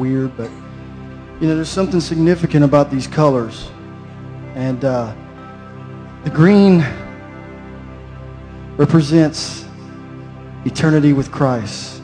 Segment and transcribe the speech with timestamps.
[0.00, 0.50] weird, but
[1.40, 3.70] you know, there's something significant about these colors.
[4.54, 5.14] And uh,
[6.24, 6.84] the green
[8.76, 9.66] represents
[10.64, 12.02] eternity with Christ.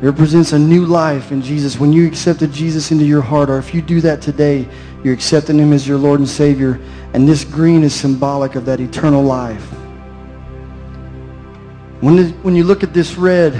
[0.00, 1.78] It represents a new life in Jesus.
[1.78, 4.68] When you accepted Jesus into your heart, or if you do that today,
[5.02, 6.80] you're accepting him as your Lord and Savior.
[7.12, 9.64] And this green is symbolic of that eternal life.
[12.00, 13.54] When, when you look at this red,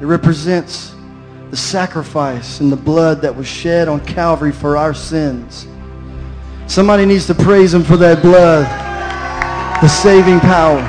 [0.00, 0.94] it represents
[1.50, 5.66] the sacrifice and the blood that was shed on Calvary for our sins.
[6.66, 8.64] Somebody needs to praise him for that blood,
[9.80, 10.80] the saving power.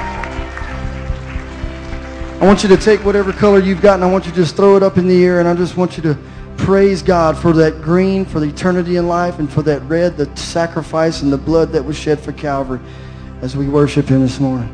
[2.40, 4.56] I want you to take whatever color you've got and I want you to just
[4.56, 6.18] throw it up in the air and I just want you to
[6.58, 10.36] praise God for that green, for the eternity in life, and for that red, the
[10.36, 12.80] sacrifice and the blood that was shed for Calvary
[13.42, 14.74] as we worship him this morning.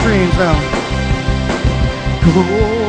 [0.00, 0.56] streams now.
[2.22, 2.87] Cool.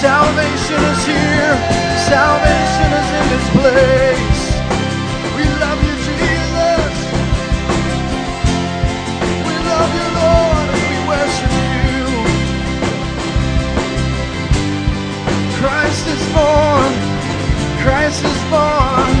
[0.00, 1.54] Salvation is here.
[2.06, 4.42] Salvation is in this place.
[5.34, 6.94] We love you, Jesus.
[9.48, 12.06] We love you, Lord, we worship you.
[15.58, 16.92] Christ is born.
[17.82, 19.17] Christ is born.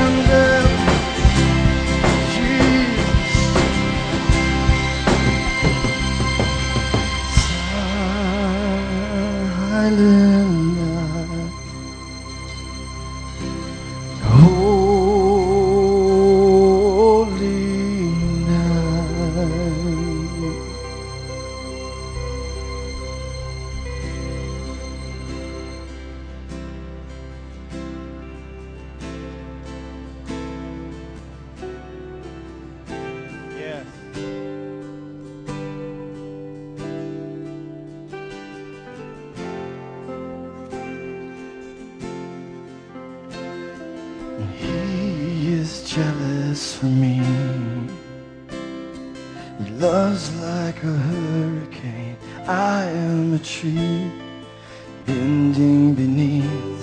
[55.08, 56.80] Bending beneath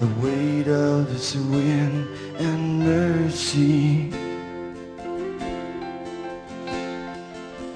[0.00, 4.10] the weight of his wind and mercy.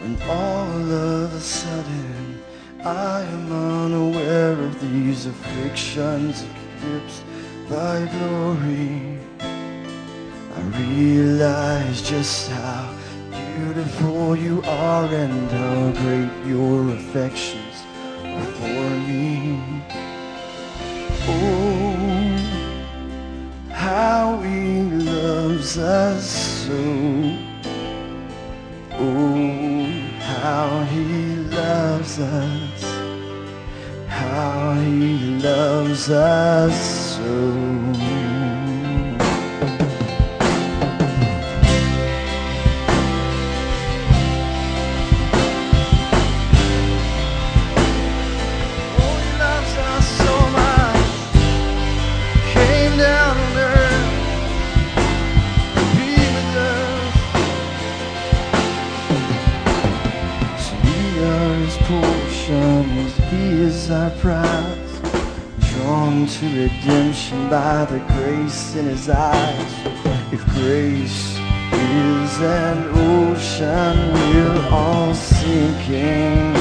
[0.03, 2.43] And all of a sudden,
[2.85, 7.23] I am unaware of these afflictions eclipsed
[7.71, 9.21] by glory.
[10.59, 12.93] I realize just how
[13.31, 17.66] beautiful you are and how great your affections
[36.67, 36.96] us
[68.77, 69.73] in his eyes.
[70.33, 71.39] If grace
[71.73, 76.55] is an ocean, we're all sinking.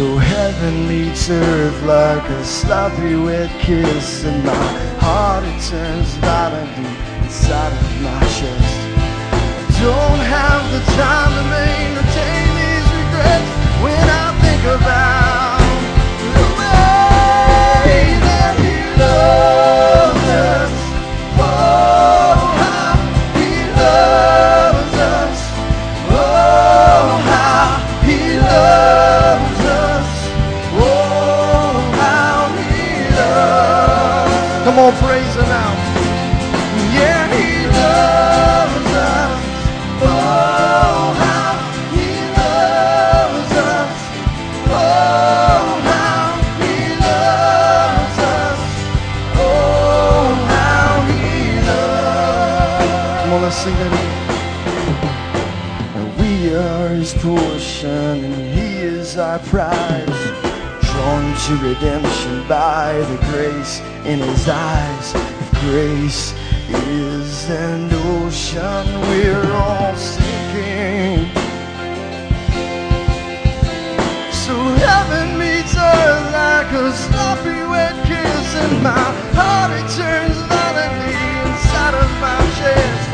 [0.00, 6.90] So heaven meets earth like a sloppy wet kiss And my heart it turns violently
[7.22, 8.80] inside of my chest
[9.78, 13.50] Don't have the time to maintain these regrets
[13.84, 15.29] When I think about
[54.90, 60.22] And we are his portion and he is our prize.
[60.82, 65.14] Drawn to redemption by the grace in his eyes.
[65.14, 66.34] If grace
[66.68, 71.30] is an ocean we're all sinking.
[74.32, 79.06] So heaven meets earth like a sloppy wet kiss And my
[79.36, 83.09] heart it turns violently inside of my chest.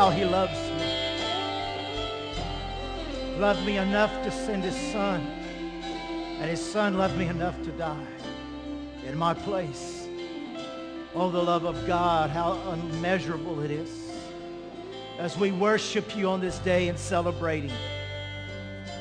[0.00, 0.86] How he loves me.
[3.38, 5.20] Loved me enough to send his son.
[6.40, 8.06] And his son loved me enough to die
[9.06, 10.08] in my place.
[11.14, 13.90] Oh, the love of God, how unmeasurable it is.
[15.18, 17.70] As we worship you on this day and celebrating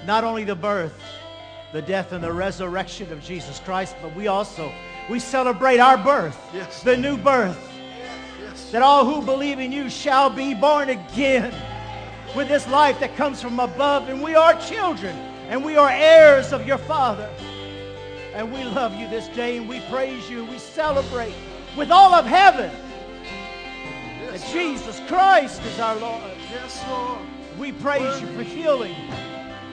[0.06, 1.02] not only the birth,
[1.72, 4.70] the death, and the resurrection of Jesus Christ, but we also,
[5.10, 6.84] we celebrate our birth, Yes.
[6.84, 7.69] the new birth.
[8.72, 11.54] That all who believe in you shall be born again
[12.36, 14.10] with this life that comes from above.
[14.10, 15.16] And we are children,
[15.48, 17.30] and we are heirs of your Father.
[18.34, 20.46] And we love you this day, and we praise you.
[20.46, 21.34] We celebrate
[21.76, 22.72] with all of heaven
[24.26, 26.22] that Yes, Jesus Christ is our Lord.
[26.52, 27.20] yes, Lord.
[27.58, 28.96] We praise you for healing.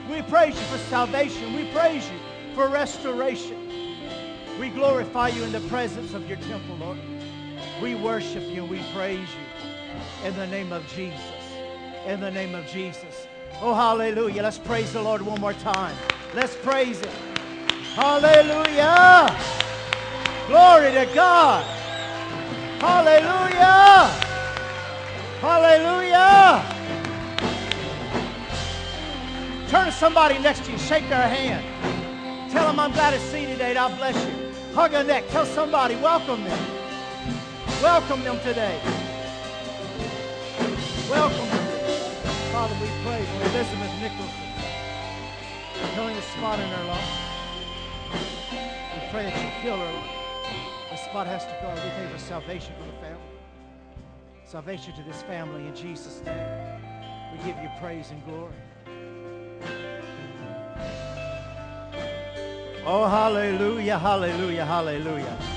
[0.09, 1.53] We praise you for salvation.
[1.53, 2.17] We praise you
[2.55, 3.55] for restoration.
[4.59, 6.97] We glorify you in the presence of your temple, Lord.
[7.81, 11.21] We worship you we praise you in the name of Jesus.
[12.07, 13.27] In the name of Jesus.
[13.61, 14.41] Oh, hallelujah.
[14.41, 15.95] Let's praise the Lord one more time.
[16.33, 17.11] Let's praise him.
[17.93, 19.35] Hallelujah.
[20.47, 21.63] Glory to God.
[22.79, 24.09] Hallelujah.
[25.41, 26.63] Hallelujah.
[29.69, 30.77] Turn to somebody next to you.
[30.77, 32.51] Shake their hand.
[32.51, 33.73] Tell them I'm glad to see you today.
[33.73, 34.51] God bless you.
[34.73, 35.27] Hug a neck.
[35.29, 36.76] Tell somebody, welcome them.
[37.81, 38.81] Welcome them today.
[41.07, 41.67] Welcome them.
[42.51, 44.47] Father, we pray for Elizabeth Nicholson.
[45.93, 47.03] Healing the spot in her lung.
[48.95, 50.89] We pray that you heal her.
[50.89, 51.69] The spot has to go.
[51.69, 53.21] We pray for salvation for the family.
[54.43, 56.81] Salvation to this family in Jesus' name.
[57.31, 58.53] We give you praise and glory.
[62.87, 65.56] Oh, hallelujah, hallelujah, hallelujah.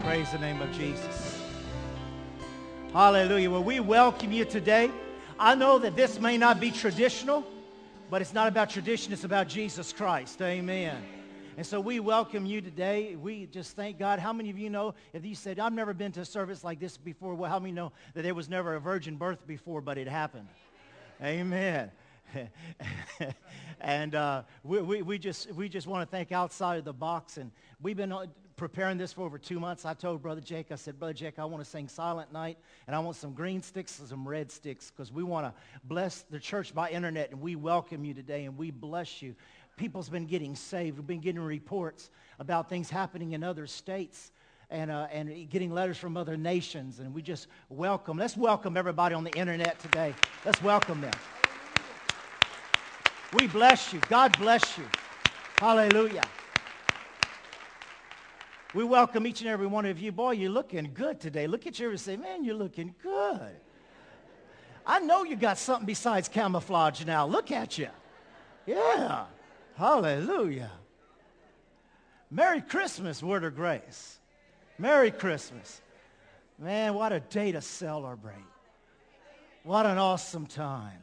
[0.00, 1.42] Praise the name of Jesus.
[2.92, 3.50] Hallelujah.
[3.50, 4.90] Well, we welcome you today.
[5.38, 7.44] I know that this may not be traditional,
[8.08, 9.12] but it's not about tradition.
[9.12, 10.40] It's about Jesus Christ.
[10.40, 10.96] Amen.
[11.56, 13.16] And so we welcome you today.
[13.16, 14.18] We just thank God.
[14.18, 16.80] How many of you know, if you said, I've never been to a service like
[16.80, 19.98] this before, well, how many know that there was never a virgin birth before, but
[19.98, 20.48] it happened?
[21.22, 21.90] Amen.
[23.80, 27.36] and uh, we, we, we just, we just want to thank outside of the box.
[27.36, 27.50] And
[27.82, 28.12] we've been
[28.58, 29.84] preparing this for over two months.
[29.84, 32.94] I told Brother Jake, I said, Brother Jake, I want to sing Silent Night, and
[32.94, 36.40] I want some green sticks and some red sticks because we want to bless the
[36.40, 39.36] church by internet, and we welcome you today, and we bless you.
[39.76, 40.98] People's been getting saved.
[40.98, 42.10] We've been getting reports
[42.40, 44.32] about things happening in other states
[44.70, 48.18] and, uh, and getting letters from other nations, and we just welcome.
[48.18, 50.14] Let's welcome everybody on the internet today.
[50.44, 51.14] Let's welcome them.
[53.34, 54.00] We bless you.
[54.08, 54.84] God bless you.
[55.58, 56.24] Hallelujah.
[58.74, 60.12] We welcome each and every one of you.
[60.12, 61.46] Boy, you're looking good today.
[61.46, 63.56] Look at you and say, man, you're looking good.
[64.86, 67.26] I know you got something besides camouflage now.
[67.26, 67.88] Look at you.
[68.66, 69.24] Yeah.
[69.76, 70.70] Hallelujah.
[72.30, 74.18] Merry Christmas, Word of Grace.
[74.78, 75.80] Merry Christmas.
[76.58, 78.34] Man, what a day to celebrate.
[79.62, 81.02] What an awesome time.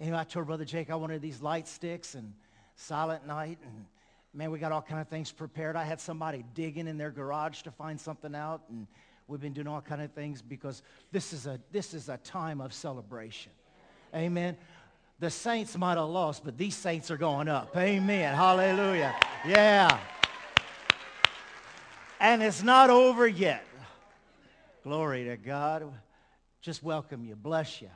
[0.00, 2.32] Anyway, I told Brother Jake I wanted these light sticks and
[2.76, 3.84] silent night and
[4.32, 5.76] man, we got all kind of things prepared.
[5.76, 8.86] I had somebody digging in their garage to find something out and
[9.26, 10.82] we've been doing all kind of things because
[11.12, 13.52] this is a this is a time of celebration.
[14.14, 14.56] Amen.
[15.20, 17.76] The saints might have lost, but these saints are going up.
[17.76, 18.34] Amen.
[18.34, 19.14] Hallelujah.
[19.46, 19.98] Yeah.
[22.18, 23.64] And it's not over yet.
[24.82, 25.92] Glory to God.
[26.62, 27.36] Just welcome you.
[27.36, 27.90] Bless you.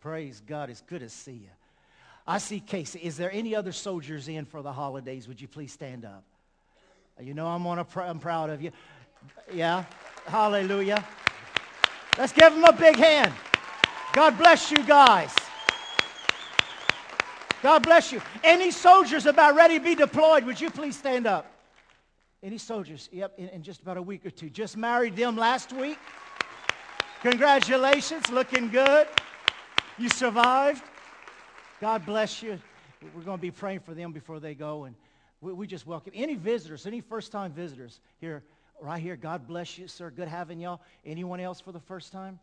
[0.00, 0.70] Praise God.
[0.70, 1.57] It's good to see you.
[2.28, 2.98] I see Casey.
[2.98, 5.26] Is there any other soldiers in for the holidays?
[5.28, 6.24] Would you please stand up?
[7.18, 8.70] You know I'm, on a pr- I'm proud of you.
[9.50, 9.86] Yeah.
[10.26, 11.02] Hallelujah.
[12.18, 13.32] Let's give them a big hand.
[14.12, 15.34] God bless you guys.
[17.62, 18.20] God bless you.
[18.44, 21.50] Any soldiers about ready to be deployed, would you please stand up?
[22.42, 23.08] Any soldiers?
[23.10, 24.50] Yep, in, in just about a week or two.
[24.50, 25.98] Just married them last week.
[27.22, 29.08] Congratulations, looking good.
[29.96, 30.84] You survived.
[31.80, 32.58] God bless you.
[33.14, 34.84] We're going to be praying for them before they go.
[34.84, 34.96] And
[35.40, 38.42] we, we just welcome any visitors, any first-time visitors here,
[38.80, 39.14] right here.
[39.14, 40.10] God bless you, sir.
[40.10, 40.80] Good having y'all.
[41.06, 42.40] Anyone else for the first time?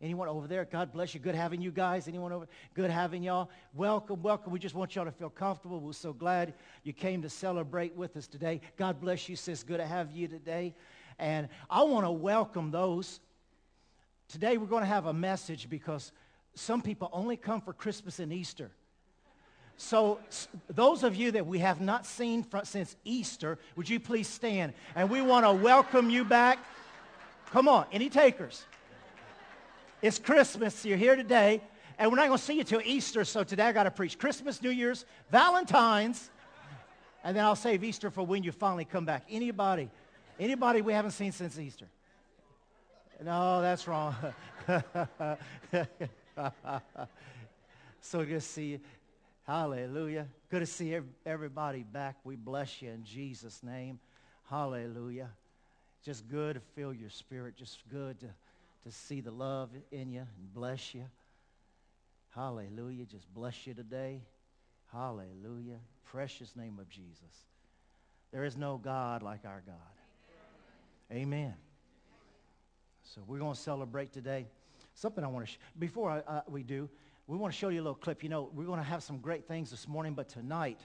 [0.00, 0.64] Anyone over there?
[0.64, 1.20] God bless you.
[1.20, 2.06] Good having you guys.
[2.06, 2.46] Anyone over?
[2.74, 3.50] Good having y'all.
[3.74, 4.52] Welcome, welcome.
[4.52, 5.80] We just want y'all to feel comfortable.
[5.80, 8.60] We're so glad you came to celebrate with us today.
[8.76, 9.64] God bless you, sis.
[9.64, 10.76] Good to have you today.
[11.18, 13.18] And I want to welcome those.
[14.28, 16.12] Today we're going to have a message because
[16.56, 18.70] some people only come for Christmas and Easter.
[19.76, 20.18] So
[20.68, 24.72] those of you that we have not seen since Easter, would you please stand?
[24.94, 26.58] And we want to welcome you back.
[27.50, 28.64] Come on, any takers?
[30.00, 30.84] It's Christmas.
[30.84, 31.60] You're here today.
[31.98, 34.18] And we're not going to see you till Easter, so today I got to preach
[34.18, 36.30] Christmas, New Year's, Valentine's,
[37.24, 39.24] and then I'll save Easter for when you finally come back.
[39.30, 39.90] Anybody?
[40.38, 41.86] Anybody we haven't seen since Easter?
[43.24, 44.14] No, that's wrong.
[48.00, 48.80] so good to see you.
[49.46, 50.26] Hallelujah.
[50.50, 52.16] Good to see everybody back.
[52.24, 53.98] We bless you in Jesus' name.
[54.50, 55.30] Hallelujah.
[56.04, 57.56] Just good to feel your spirit.
[57.56, 58.26] Just good to,
[58.84, 61.04] to see the love in you and bless you.
[62.34, 63.04] Hallelujah.
[63.04, 64.22] Just bless you today.
[64.92, 65.78] Hallelujah.
[66.04, 67.46] Precious name of Jesus.
[68.32, 69.76] There is no God like our God.
[71.12, 71.54] Amen.
[73.04, 74.46] So we're going to celebrate today.
[74.96, 76.88] Something I want to, sh- before I, uh, we do,
[77.26, 78.22] we want to show you a little clip.
[78.22, 80.80] You know, we're going to have some great things this morning, but tonight,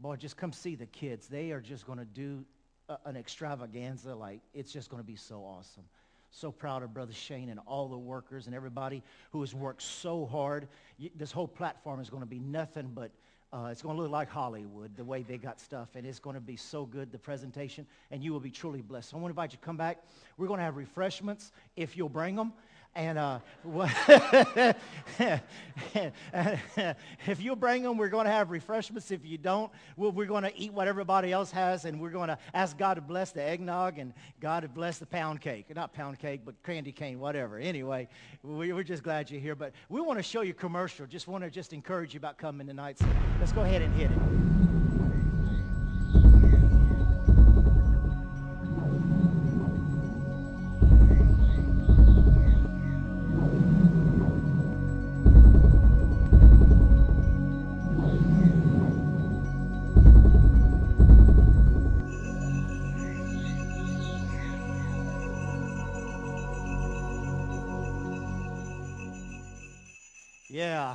[0.00, 1.28] boy, just come see the kids.
[1.28, 2.44] They are just going to do
[2.88, 4.12] a, an extravaganza.
[4.12, 5.84] Like, it's just going to be so awesome.
[6.32, 10.26] So proud of Brother Shane and all the workers and everybody who has worked so
[10.26, 10.66] hard.
[11.14, 13.12] This whole platform is going to be nothing but
[13.50, 16.34] uh, it's going to look like Hollywood, the way they got stuff, and it's going
[16.34, 19.10] to be so good, the presentation, and you will be truly blessed.
[19.10, 20.04] So I want to invite you to come back.
[20.36, 22.52] We're going to have refreshments if you'll bring them.
[22.98, 23.38] And uh,
[27.28, 29.12] if you bring them, we're going to have refreshments.
[29.12, 32.36] If you don't, we're going to eat what everybody else has, and we're going to
[32.54, 35.72] ask God to bless the eggnog and God to bless the pound cake.
[35.72, 37.58] Not pound cake, but candy cane, whatever.
[37.58, 38.08] Anyway,
[38.42, 39.54] we're just glad you're here.
[39.54, 41.06] But we want to show you commercial.
[41.06, 42.98] Just want to just encourage you about coming tonight.
[42.98, 43.06] So
[43.38, 44.77] let's go ahead and hit it.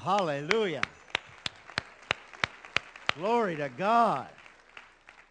[0.03, 0.81] Hallelujah.
[3.15, 4.27] Glory to God.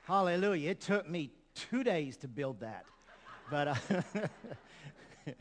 [0.05, 0.71] Hallelujah.
[0.71, 2.85] It took me two days to build that.
[3.51, 3.75] But, uh,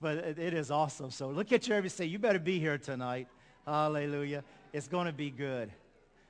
[0.00, 1.10] but it is awesome.
[1.10, 3.26] So look at your and say, you better be here tonight.
[3.66, 4.44] Hallelujah.
[4.72, 5.70] It's going to be good.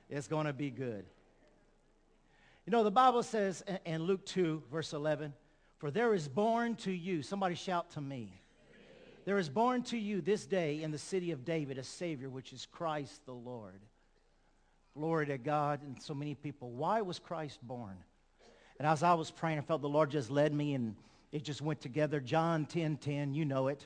[0.09, 1.05] It's going to be good.
[2.65, 5.33] You know, the Bible says in Luke 2, verse 11,
[5.77, 8.41] for there is born to you, somebody shout to me,
[9.29, 12.51] there is born to you this day in the city of David a Savior, which
[12.51, 13.79] is Christ the Lord.
[14.95, 16.71] Glory to God and so many people.
[16.71, 17.95] Why was Christ born?
[18.79, 20.95] And as I was praying, I felt the Lord just led me and
[21.31, 22.19] it just went together.
[22.19, 23.85] John 10, 10, you know it.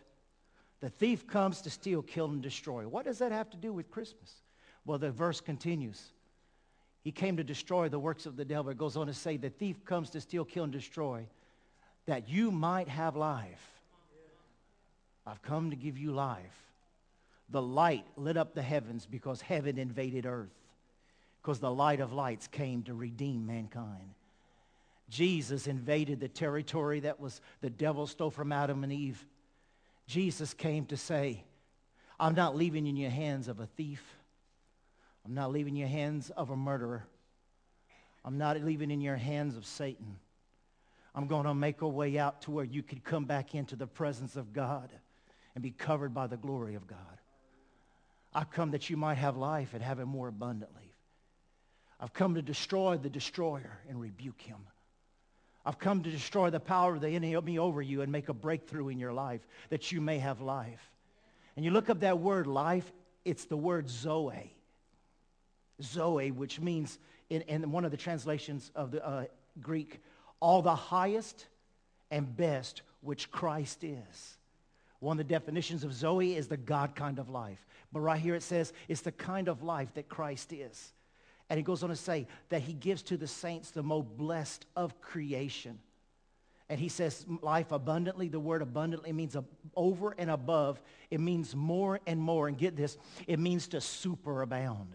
[0.80, 2.88] The thief comes to steal, kill, and destroy.
[2.88, 4.32] What does that have to do with Christmas?
[4.86, 6.14] Well, the verse continues.
[7.04, 8.72] He came to destroy the works of the devil.
[8.72, 11.28] It goes on to say, the thief comes to steal, kill, and destroy,
[12.06, 13.74] that you might have life
[15.26, 16.64] I've come to give you life.
[17.50, 20.54] The light lit up the heavens because heaven invaded earth.
[21.42, 24.16] Because the light of lights came to redeem mankind.
[25.10, 29.24] Jesus invaded the territory that was the devil stole from Adam and Eve.
[30.08, 31.44] Jesus came to say,
[32.20, 34.02] I'm not leaving in your hands of a thief.
[35.26, 37.06] I'm not leaving in your hands of a murderer.
[38.26, 40.18] I'm not leaving in your hands of Satan.
[41.14, 43.88] I'm going to make a way out to where you could come back into the
[43.88, 44.92] presence of God
[45.56, 46.98] and be covered by the glory of God.
[48.34, 50.94] I've come that you might have life and have it more abundantly.
[52.00, 54.58] I've come to destroy the destroyer and rebuke him.
[55.66, 58.89] I've come to destroy the power of the enemy over you and make a breakthrough
[58.89, 60.92] in your life that you may have life.
[61.56, 62.92] And you look up that word life,
[63.24, 64.54] it's the word Zoe.
[65.82, 69.26] Zoe, which means in, in one of the translations of the uh,
[69.62, 70.02] Greek,
[70.39, 71.48] all the highest
[72.12, 74.38] and best which Christ is.
[75.04, 77.68] One of the definitions of Zoe is the God kind of life.
[77.92, 80.94] But right here it says it's the kind of life that Christ is.
[81.50, 84.66] And he goes on to say that he gives to the saints the most blessed
[84.78, 85.78] of creation.
[86.70, 88.30] And he says life abundantly.
[88.30, 89.36] The word abundantly means
[89.76, 90.82] over and above.
[91.12, 92.48] It means more and more.
[92.48, 94.88] And get this, it means to superabound.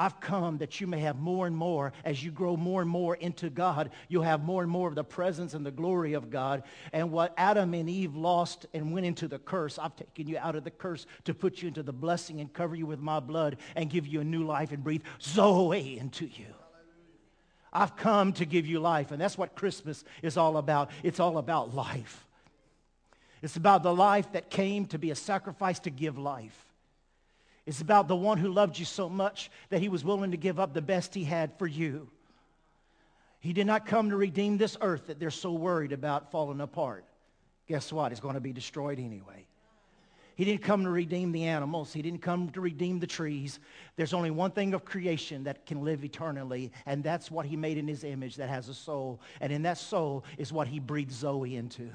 [0.00, 1.92] I've come that you may have more and more.
[2.06, 5.04] As you grow more and more into God, you'll have more and more of the
[5.04, 6.62] presence and the glory of God.
[6.94, 10.56] And what Adam and Eve lost and went into the curse, I've taken you out
[10.56, 13.58] of the curse to put you into the blessing and cover you with my blood
[13.76, 16.46] and give you a new life and breathe Zoe into you.
[17.70, 19.10] I've come to give you life.
[19.10, 20.90] And that's what Christmas is all about.
[21.02, 22.26] It's all about life.
[23.42, 26.69] It's about the life that came to be a sacrifice to give life.
[27.70, 30.58] It's about the one who loved you so much that he was willing to give
[30.58, 32.08] up the best he had for you.
[33.38, 37.04] He did not come to redeem this earth that they're so worried about falling apart.
[37.68, 38.10] Guess what?
[38.10, 39.46] It's going to be destroyed anyway.
[40.34, 41.92] He didn't come to redeem the animals.
[41.92, 43.60] He didn't come to redeem the trees.
[43.94, 47.78] There's only one thing of creation that can live eternally, and that's what he made
[47.78, 49.20] in his image that has a soul.
[49.40, 51.90] And in that soul is what he breathed Zoe into.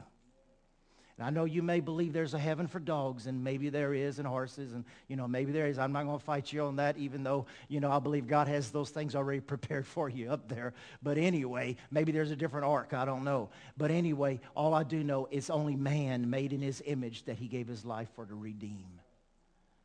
[1.18, 4.20] And I know you may believe there's a heaven for dogs, and maybe there is,
[4.20, 5.80] and horses, and, you know, maybe there is.
[5.80, 8.50] I'm not going to fight you on that, even though, you know, I believe God
[8.50, 10.74] has those things already prepared for you up there.
[11.02, 12.94] But anyway, maybe there's a different ark.
[12.94, 13.50] I don't know.
[13.78, 17.48] But anyway, all I do know is only man made in his image that he
[17.48, 19.00] gave his life for to redeem.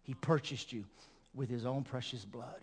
[0.02, 0.84] He purchased you
[1.32, 2.60] with his own precious blood.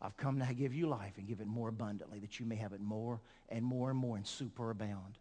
[0.00, 2.72] I've come to give you life and give it more abundantly, that you may have
[2.72, 5.16] it more and more and more and superabound.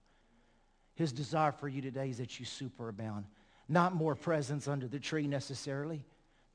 [0.98, 3.26] His desire for you today is that you superabound.
[3.70, 6.04] Not more presents under the tree necessarily.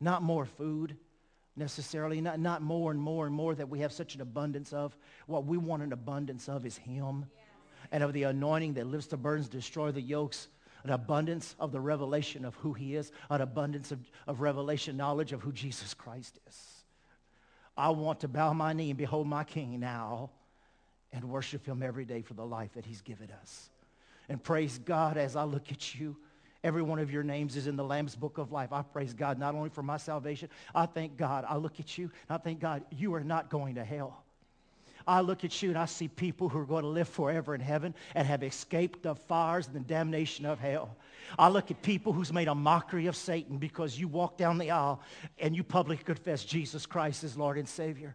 [0.01, 0.97] Not more food
[1.55, 2.21] necessarily.
[2.21, 4.97] Not, not more and more and more that we have such an abundance of.
[5.27, 7.27] What we want an abundance of is him.
[7.93, 10.49] And of the anointing that lifts the burdens, destroy the yokes.
[10.83, 13.13] An abundance of the revelation of who he is.
[13.31, 16.85] An abundance of, of revelation knowledge of who Jesus Christ is.
[17.77, 20.31] I want to bow my knee and behold my King now
[21.13, 23.69] and worship him every day for the life that he's given us.
[24.33, 26.17] And praise God as I look at you.
[26.65, 28.73] Every one of your names is in the Lamb's book of life.
[28.73, 30.49] I praise God not only for my salvation.
[30.75, 31.45] I thank God.
[31.47, 34.25] I look at you and I thank God you are not going to hell.
[35.07, 37.61] I look at you and I see people who are going to live forever in
[37.61, 40.97] heaven and have escaped the fires and the damnation of hell.
[41.39, 44.71] I look at people who's made a mockery of Satan because you walk down the
[44.71, 45.03] aisle
[45.41, 48.15] and you publicly confess Jesus Christ as Lord and Savior.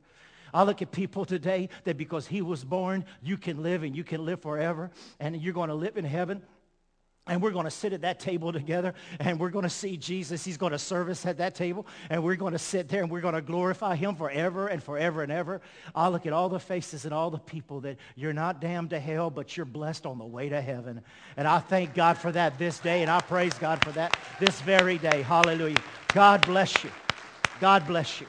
[0.54, 4.04] I look at people today that because he was born, you can live and you
[4.04, 6.42] can live forever and you're going to live in heaven.
[7.30, 10.46] And we're going to sit at that table together and we're going to see Jesus.
[10.46, 13.12] He's going to serve us at that table and we're going to sit there and
[13.12, 15.62] we're going to glorify him forever and forever and ever.
[15.94, 19.00] I look at all the faces and all the people that you're not damned to
[19.00, 21.02] hell, but you're blessed on the way to heaven.
[21.36, 24.62] And I thank God for that this day and I praise God for that this
[24.62, 25.22] very day.
[25.22, 25.82] Hallelujah.
[26.14, 26.92] God bless you.
[27.60, 28.28] God bless you.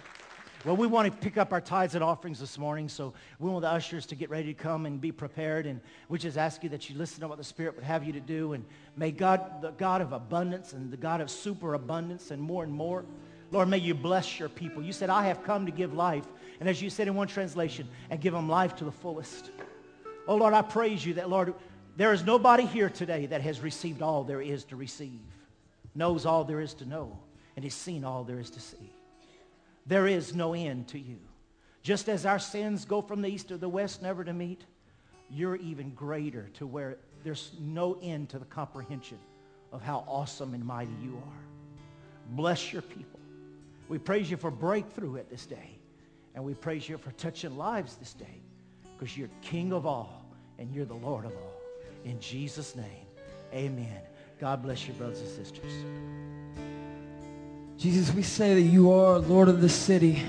[0.69, 3.63] Well, we want to pick up our tithes and offerings this morning, so we want
[3.63, 5.65] the ushers to get ready to come and be prepared.
[5.65, 8.13] And we just ask you that you listen to what the Spirit would have you
[8.13, 8.53] to do.
[8.53, 12.71] And may God, the God of abundance and the God of superabundance and more and
[12.71, 13.07] more,
[13.51, 14.83] Lord, may you bless your people.
[14.83, 16.27] You said, I have come to give life.
[16.61, 19.51] And as you said in one translation, and give them life to the fullest.
[20.27, 21.55] Oh, Lord, I praise you that, Lord,
[21.97, 25.23] there is nobody here today that has received all there is to receive,
[25.95, 27.19] knows all there is to know,
[27.57, 28.88] and has seen all there is to see.
[29.89, 31.19] There is no end to you.
[31.83, 34.63] Just as our sins go from the east to the west, never to meet,
[35.31, 39.19] you're even greater to where there's no end to the comprehension
[39.73, 42.37] of how awesome and mighty you are.
[42.37, 43.19] Bless your people.
[43.89, 45.79] We praise you for breakthrough at this day.
[46.35, 48.43] And we praise you for touching lives this day
[48.97, 50.25] because you're King of all
[50.59, 51.61] and you're the Lord of all.
[52.05, 53.07] In Jesus' name,
[53.53, 54.01] amen.
[54.39, 55.73] God bless you, brothers and sisters.
[57.79, 60.25] Jesus, we say that you are Lord of this city.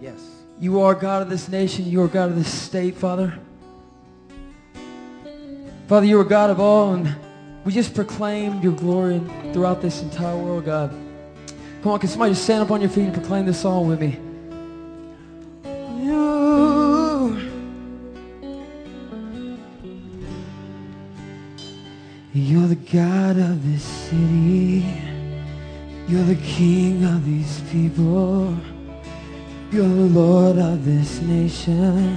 [0.00, 0.18] Yes.
[0.58, 1.84] You are God of this nation.
[1.84, 3.38] You are God of this state, Father.
[5.86, 7.14] Father, you are God of all, and
[7.62, 9.20] we just proclaim your glory
[9.52, 10.88] throughout this entire world, God.
[11.82, 14.00] Come on, can somebody just stand up on your feet and proclaim this song with
[14.00, 14.18] me?
[16.02, 17.38] You,
[22.32, 24.53] you're the God of this city.
[26.14, 28.56] You're the king of these people.
[29.72, 32.16] You're the Lord of this nation.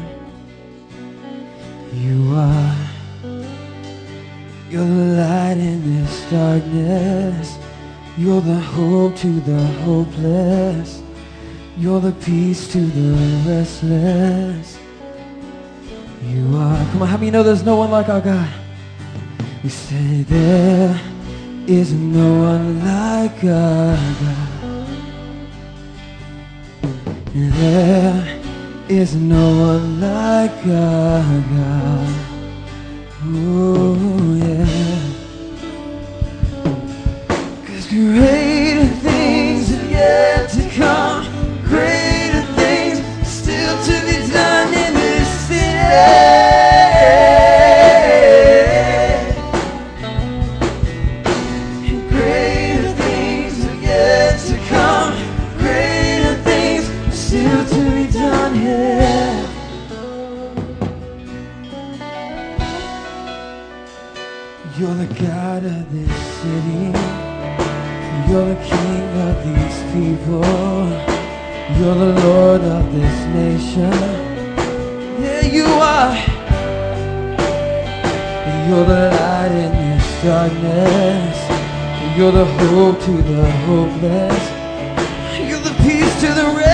[1.96, 2.76] You are.
[4.70, 7.58] You're the light in this darkness.
[8.20, 11.02] You're the hope to the hopeless.
[11.76, 14.78] You're the peace to the restless.
[16.24, 16.86] You are.
[16.92, 18.54] Come on, how many know there's no one like our God?
[19.64, 21.17] We say there
[21.68, 24.00] is no one like God.
[27.36, 28.40] There
[28.88, 31.44] is no one like God.
[33.22, 35.00] Oh yeah.
[37.66, 41.17] Cause greater things are yet to come.
[71.88, 73.94] You're the Lord of this nation.
[75.24, 76.18] Yeah, you are.
[78.68, 81.38] You're the light in this darkness.
[82.18, 84.44] You're the hope to the hopeless.
[85.50, 86.67] You're the peace to the rest.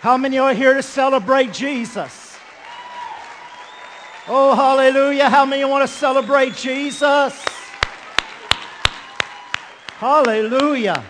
[0.00, 2.38] How many are here to celebrate Jesus?
[4.28, 5.30] Oh, hallelujah.
[5.30, 7.44] How many want to celebrate Jesus?
[9.98, 11.02] Hallelujah.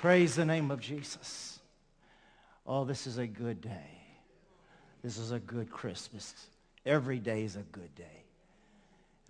[0.00, 1.60] Praise the name of Jesus.
[2.66, 4.02] Oh, this is a good day.
[5.02, 6.34] This is a good Christmas.
[6.84, 8.24] Every day is a good day.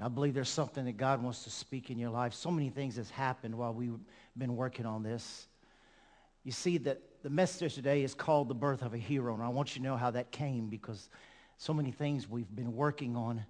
[0.01, 2.33] I believe there's something that God wants to speak in your life.
[2.33, 3.99] So many things has happened while we've
[4.37, 5.47] been working on this.
[6.45, 9.49] You see that the message today is called the birth of a hero, and I
[9.49, 11.11] want you to know how that came because
[11.59, 13.45] so many things we've been working on.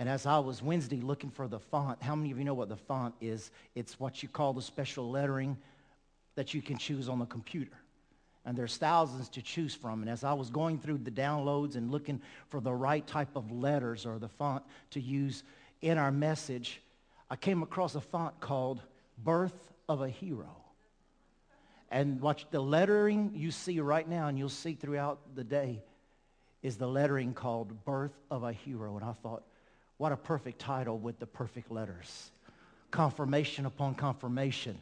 [0.00, 2.68] And as I was Wednesday looking for the font, how many of you know what
[2.68, 3.50] the font is?
[3.74, 5.56] It's what you call the special lettering
[6.34, 7.76] that you can choose on the computer.
[8.44, 10.02] And there's thousands to choose from.
[10.02, 13.50] And as I was going through the downloads and looking for the right type of
[13.52, 15.42] letters or the font to use
[15.82, 16.80] in our message,
[17.30, 18.80] I came across a font called
[19.22, 20.56] Birth of a Hero.
[21.90, 25.82] And watch the lettering you see right now, and you'll see throughout the day,
[26.62, 28.96] is the lettering called Birth of a Hero.
[28.96, 29.42] And I thought,
[29.96, 32.30] what a perfect title with the perfect letters.
[32.90, 34.78] Confirmation upon confirmation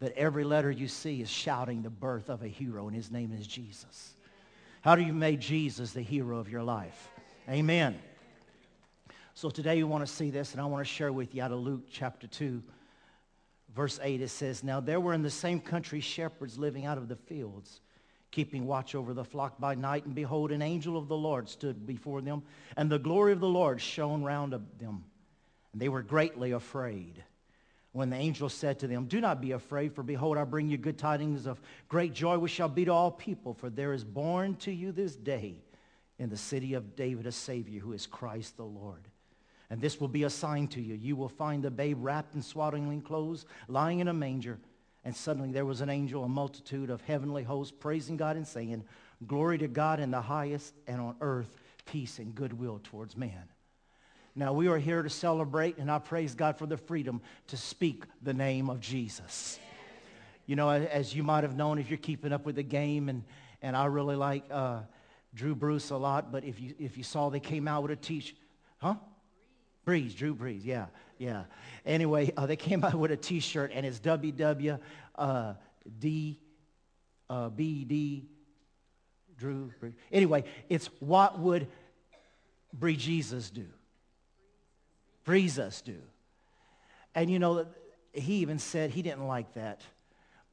[0.00, 3.32] that every letter you see is shouting the birth of a hero, and his name
[3.32, 4.14] is Jesus.
[4.82, 7.10] How do you make Jesus the hero of your life?
[7.48, 7.98] Amen.
[9.34, 11.52] So today you want to see this, and I want to share with you out
[11.52, 12.62] of Luke chapter 2,
[13.76, 14.22] verse 8.
[14.22, 17.80] It says, Now there were in the same country shepherds living out of the fields,
[18.30, 20.06] keeping watch over the flock by night.
[20.06, 22.42] And behold, an angel of the Lord stood before them,
[22.76, 25.04] and the glory of the Lord shone round them.
[25.72, 27.22] And they were greatly afraid.
[27.92, 30.76] When the angel said to them, Do not be afraid, for behold, I bring you
[30.76, 33.54] good tidings of great joy, which shall be to all people.
[33.54, 35.62] For there is born to you this day
[36.18, 39.08] in the city of David a Savior, who is Christ the Lord.
[39.70, 40.94] And this will be a sign to you.
[40.94, 44.58] You will find the babe wrapped in swaddling clothes, lying in a manger.
[45.04, 48.84] And suddenly there was an angel, a multitude of heavenly hosts, praising God and saying,
[49.26, 51.48] Glory to God in the highest, and on earth
[51.86, 53.44] peace and goodwill towards man.
[54.34, 58.04] Now we are here to celebrate, and I praise God for the freedom to speak
[58.22, 59.58] the name of Jesus.
[60.44, 63.24] You know, as you might have known if you're keeping up with the game, and,
[63.62, 64.80] and I really like uh,
[65.34, 67.96] Drew Bruce a lot, but if you, if you saw they came out with a
[67.96, 68.36] t-shirt,
[68.78, 68.96] huh?
[69.86, 70.86] Brees, Drew Brees, yeah,
[71.18, 71.44] yeah.
[71.84, 74.80] Anyway, uh, they came out with a T-shirt, and it's WW
[75.14, 75.54] uh,
[76.00, 76.40] D
[77.30, 78.24] uh, BD
[79.38, 79.94] Drew Brees.
[80.10, 81.68] Anyway, it's what would
[82.72, 83.66] Bree Jesus do?
[85.24, 85.96] Breeze us do.
[87.14, 87.66] And you know,
[88.12, 89.80] he even said he didn't like that.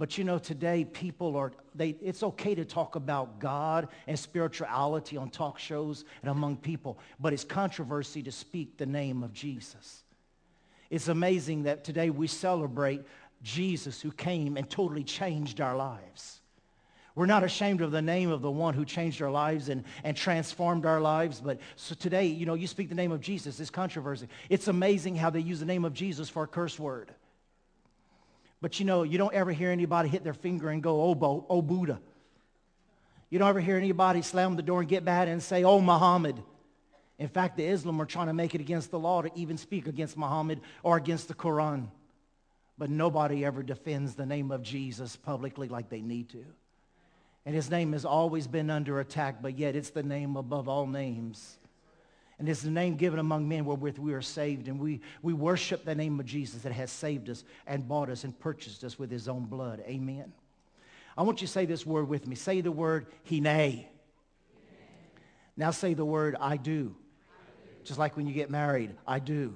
[0.03, 5.15] But you know, today people are, they, it's okay to talk about God and spirituality
[5.15, 10.03] on talk shows and among people, but it's controversy to speak the name of Jesus.
[10.89, 13.03] It's amazing that today we celebrate
[13.43, 16.41] Jesus who came and totally changed our lives.
[17.15, 20.17] We're not ashamed of the name of the one who changed our lives and, and
[20.17, 21.39] transformed our lives.
[21.39, 24.27] But so today, you know, you speak the name of Jesus, it's controversy.
[24.49, 27.13] It's amazing how they use the name of Jesus for a curse word.
[28.64, 31.45] But you know, you don't ever hear anybody hit their finger and go, oh, Bo,
[31.49, 31.99] oh Buddha.
[33.30, 36.41] You don't ever hear anybody slam the door and get mad and say, oh, Muhammad.
[37.20, 39.86] In fact, the Islam are trying to make it against the law to even speak
[39.86, 41.89] against Muhammad or against the Quran.
[42.78, 46.45] But nobody ever defends the name of Jesus publicly like they need to.
[47.45, 50.88] And his name has always been under attack, but yet it's the name above all
[50.88, 51.57] names.
[52.39, 54.67] And it's the name given among men wherewith we are saved.
[54.67, 58.23] And we, we worship the name of Jesus that has saved us and bought us
[58.23, 59.84] and purchased us with his own blood.
[59.88, 60.34] Amen.
[61.15, 62.36] I want you to say this word with me.
[62.36, 63.86] Say the word hine.
[65.55, 66.95] Now say the word I do.
[67.29, 67.36] I
[67.77, 67.84] do.
[67.84, 69.55] Just like when you get married, I do.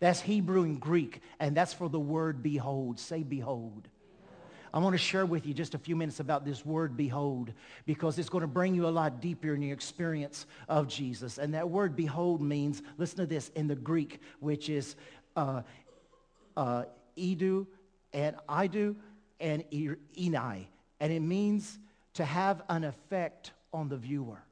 [0.00, 2.98] That's Hebrew and Greek, and that's for the word behold.
[2.98, 3.88] Say behold.
[4.74, 7.52] I want to share with you just a few minutes about this word behold
[7.86, 11.38] because it's going to bring you a lot deeper in your experience of Jesus.
[11.38, 14.96] And that word behold means, listen to this, in the Greek, which is
[15.36, 15.62] uh,
[16.56, 17.68] uh, edu
[18.12, 18.96] and idu
[19.38, 20.66] and enai.
[20.98, 21.78] And it means
[22.14, 24.42] to have an effect on the viewer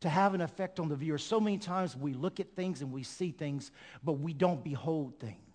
[0.00, 1.18] to have an effect on the viewer.
[1.18, 3.72] So many times we look at things and we see things,
[4.04, 5.47] but we don't behold things.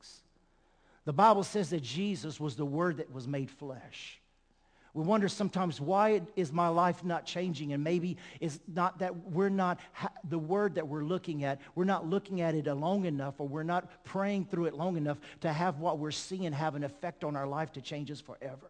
[1.06, 4.20] The Bible says that Jesus was the Word that was made flesh.
[4.94, 7.74] We wonder sometimes why is my life not changing?
[7.74, 9.80] And maybe it's not that we're not,
[10.30, 13.64] the word that we're looking at, we're not looking at it long enough or we're
[13.64, 17.36] not praying through it long enough to have what we're seeing have an effect on
[17.36, 18.70] our life to change us forever.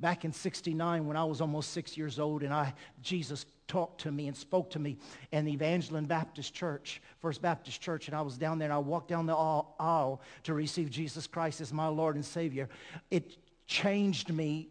[0.00, 2.72] Back in 69 when I was almost six years old and I,
[3.02, 4.96] Jesus talked to me and spoke to me
[5.30, 8.78] in the Evangeline Baptist Church, First Baptist Church, and I was down there and I
[8.78, 12.68] walked down the aisle to receive Jesus Christ as my Lord and Savior.
[13.10, 13.36] It
[13.66, 14.68] changed me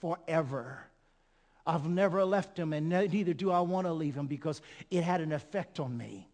[0.00, 0.78] forever.
[1.64, 4.60] I've never left him, and neither do I want to leave him because
[4.90, 6.26] it had an effect on me.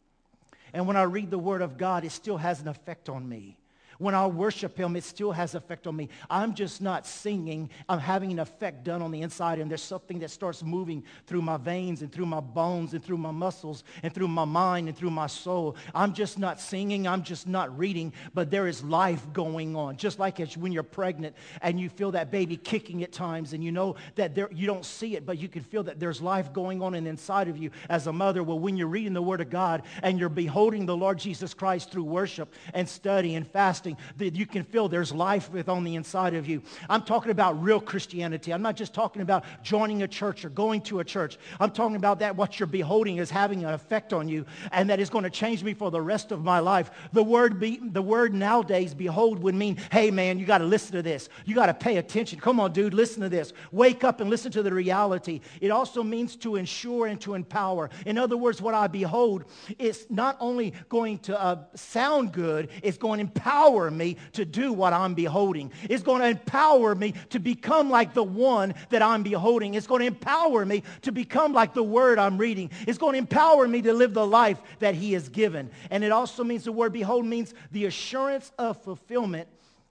[0.72, 3.57] And when I read the Word of God, it still has an effect on me.
[3.98, 6.08] When I worship him, it still has effect on me.
[6.30, 7.68] I'm just not singing.
[7.88, 11.42] I'm having an effect done on the inside, and there's something that starts moving through
[11.42, 14.96] my veins and through my bones and through my muscles and through my mind and
[14.96, 15.74] through my soul.
[15.94, 17.08] I'm just not singing.
[17.08, 19.96] I'm just not reading, but there is life going on.
[19.96, 23.72] Just like when you're pregnant and you feel that baby kicking at times, and you
[23.72, 26.82] know that there, you don't see it, but you can feel that there's life going
[26.82, 28.44] on in inside of you as a mother.
[28.44, 31.90] Well, when you're reading the Word of God and you're beholding the Lord Jesus Christ
[31.90, 35.94] through worship and study and fasting, that you can feel there's life with on the
[35.94, 36.62] inside of you.
[36.88, 38.52] I'm talking about real Christianity.
[38.52, 41.38] I'm not just talking about joining a church or going to a church.
[41.60, 45.00] I'm talking about that what you're beholding is having an effect on you and that
[45.00, 46.90] is going to change me for the rest of my life.
[47.12, 50.92] The word, be, the word nowadays, behold, would mean, hey man, you got to listen
[50.92, 51.28] to this.
[51.44, 52.40] You got to pay attention.
[52.40, 53.52] Come on, dude, listen to this.
[53.72, 55.40] Wake up and listen to the reality.
[55.60, 57.90] It also means to ensure and to empower.
[58.06, 59.44] In other words, what I behold
[59.78, 64.44] is not only going to uh, sound good, it's going to empower empower me to
[64.44, 65.70] do what I'm beholding.
[65.88, 69.74] It's going to empower me to become like the one that I'm beholding.
[69.74, 72.70] It's going to empower me to become like the word I'm reading.
[72.86, 75.70] It's going to empower me to live the life that he has given.
[75.90, 79.48] And it also means the word behold means the assurance of fulfillment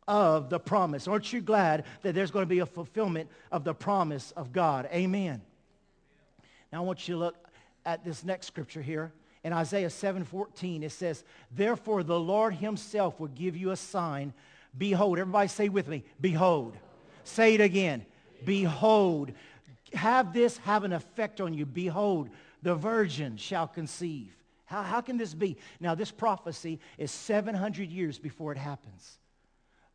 [0.07, 1.07] of the promise.
[1.07, 4.87] Aren't you glad that there's going to be a fulfillment of the promise of God?
[4.91, 5.41] Amen.
[6.71, 7.35] Now I want you to look
[7.85, 9.11] at this next scripture here
[9.47, 14.33] in Isaiah 7:14 it says, "Therefore the Lord himself will give you a sign.
[14.77, 16.77] Behold, everybody say with me, behold.
[17.23, 18.05] Say it again.
[18.43, 19.31] Behold.
[19.93, 21.65] Have this have an effect on you.
[21.65, 22.29] Behold,
[22.61, 24.35] the virgin shall conceive.
[24.65, 25.55] How, how can this be?
[25.79, 29.17] Now, this prophecy is 700 years before it happens.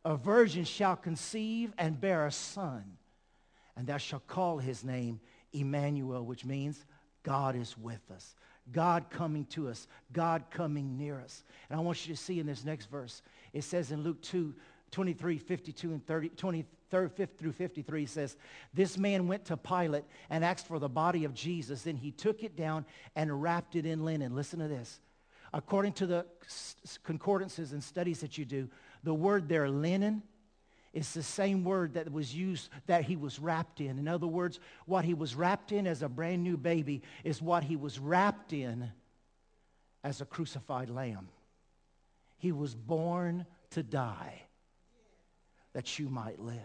[0.03, 2.97] A virgin shall conceive and bear a son,
[3.77, 5.19] and thou shalt call his name
[5.51, 6.83] Emmanuel, which means
[7.21, 8.35] God is with us.
[8.71, 11.43] God coming to us, God coming near us.
[11.69, 14.53] And I want you to see in this next verse, it says in Luke 2,
[14.91, 18.37] 23, 52, and 30, 23 through 53 says,
[18.73, 21.81] This man went to Pilate and asked for the body of Jesus.
[21.81, 22.85] Then he took it down
[23.15, 24.35] and wrapped it in linen.
[24.35, 24.99] Listen to this.
[25.53, 26.25] According to the
[27.03, 28.69] concordances and studies that you do,
[29.03, 30.23] the word there, linen,
[30.93, 33.97] it's the same word that was used that he was wrapped in.
[33.97, 37.63] In other words, what he was wrapped in as a brand new baby is what
[37.63, 38.91] he was wrapped in
[40.03, 41.29] as a crucified lamb.
[42.37, 44.43] He was born to die
[45.73, 46.59] that you might live.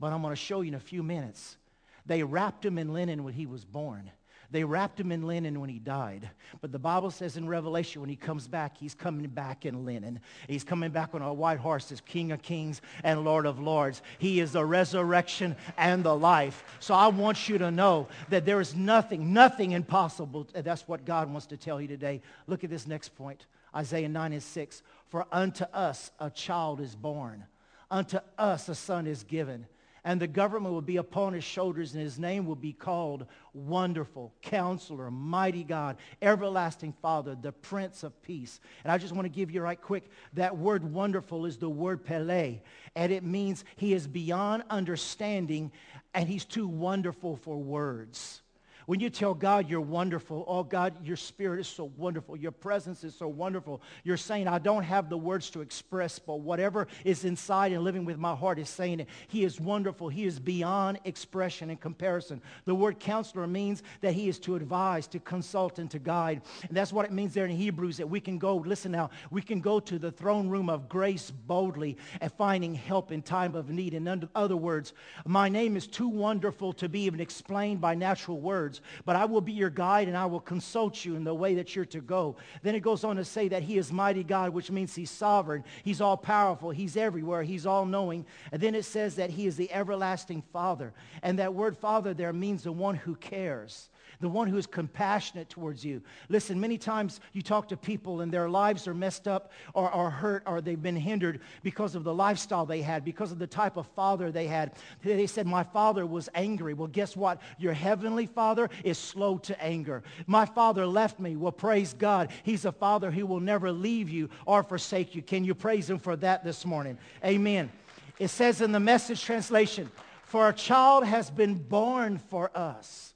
[0.00, 1.56] But I'm going to show you in a few minutes.
[2.04, 4.10] They wrapped him in linen when he was born.
[4.52, 6.28] They wrapped him in linen when he died.
[6.60, 10.20] But the Bible says in Revelation, when he comes back, he's coming back in linen.
[10.46, 14.02] He's coming back on a white horse as King of kings and Lord of lords.
[14.18, 16.64] He is the resurrection and the life.
[16.80, 20.46] So I want you to know that there is nothing, nothing impossible.
[20.52, 22.20] That's what God wants to tell you today.
[22.46, 23.46] Look at this next point.
[23.74, 24.82] Isaiah 9 and 6.
[25.08, 27.44] For unto us a child is born.
[27.90, 29.66] Unto us a son is given
[30.04, 34.32] and the government will be upon his shoulders, and his name will be called Wonderful,
[34.42, 38.60] Counselor, Mighty God, Everlasting Father, the Prince of Peace.
[38.82, 42.04] And I just want to give you right quick, that word wonderful is the word
[42.04, 42.60] Pele,
[42.96, 45.72] and it means he is beyond understanding,
[46.14, 48.41] and he's too wonderful for words.
[48.86, 52.36] When you tell God you're wonderful, oh God, your spirit is so wonderful.
[52.36, 53.80] Your presence is so wonderful.
[54.04, 58.04] You're saying, I don't have the words to express, but whatever is inside and living
[58.04, 59.08] with my heart is saying it.
[59.28, 60.08] He is wonderful.
[60.08, 62.42] He is beyond expression and comparison.
[62.64, 66.42] The word counselor means that he is to advise, to consult, and to guide.
[66.66, 69.42] And that's what it means there in Hebrews that we can go, listen now, we
[69.42, 73.70] can go to the throne room of grace boldly and finding help in time of
[73.70, 73.94] need.
[73.94, 74.92] In other words,
[75.24, 79.24] my name is too wonderful to be even explained by natural words words, but I
[79.24, 82.00] will be your guide and I will consult you in the way that you're to
[82.00, 82.36] go.
[82.62, 85.64] Then it goes on to say that he is mighty God, which means he's sovereign.
[85.84, 86.70] He's all powerful.
[86.70, 87.42] He's everywhere.
[87.42, 88.24] He's all knowing.
[88.50, 90.92] And then it says that he is the everlasting father.
[91.22, 93.88] And that word father there means the one who cares
[94.22, 96.00] the one who is compassionate towards you.
[96.28, 100.10] Listen, many times you talk to people and their lives are messed up or, are
[100.10, 103.76] hurt or they've been hindered because of the lifestyle they had, because of the type
[103.76, 104.74] of father they had.
[105.02, 106.72] They said, my father was angry.
[106.72, 107.42] Well, guess what?
[107.58, 110.04] Your heavenly father is slow to anger.
[110.28, 111.34] My father left me.
[111.34, 112.30] Well, praise God.
[112.44, 115.22] He's a father who will never leave you or forsake you.
[115.22, 116.96] Can you praise him for that this morning?
[117.24, 117.72] Amen.
[118.20, 119.90] It says in the message translation,
[120.22, 123.11] for a child has been born for us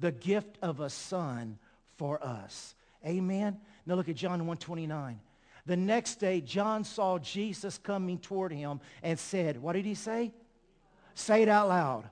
[0.00, 1.58] the gift of a son
[1.96, 2.74] for us.
[3.06, 3.58] Amen.
[3.86, 5.20] Now look at John 129.
[5.66, 10.32] The next day, John saw Jesus coming toward him and said, what did he say?
[11.14, 12.04] Say it out loud.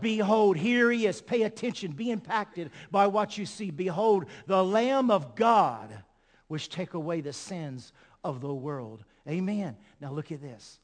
[0.00, 1.20] Behold, here he is.
[1.20, 1.92] Pay attention.
[1.92, 3.70] Be impacted by what you see.
[3.70, 5.90] Behold, the Lamb of God,
[6.48, 7.92] which take away the sins
[8.22, 9.04] of the world.
[9.28, 9.76] Amen.
[10.00, 10.78] Now look at this.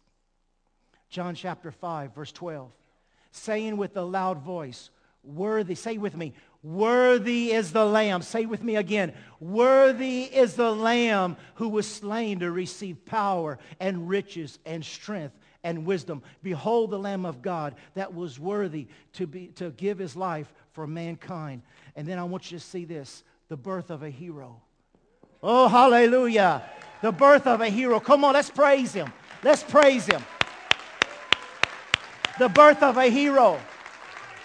[1.09, 2.71] John chapter 5, verse 12.
[3.33, 4.91] Saying with a loud voice,
[5.25, 8.23] worthy, say with me, worthy is the Lamb.
[8.23, 14.09] Say with me again, worthy is the Lamb who was slain to receive power and
[14.09, 16.23] riches and strength and wisdom.
[16.43, 20.87] Behold the Lamb of God that was worthy to, be, to give his life for
[20.87, 21.63] mankind.
[21.97, 24.61] And then I want you to see this, the birth of a hero.
[25.43, 26.63] Oh, hallelujah.
[27.03, 28.01] The birth of a hero.
[28.01, 29.13] Come on, let's praise him.
[29.43, 30.23] Let's praise him.
[32.39, 33.61] The birth of a hero.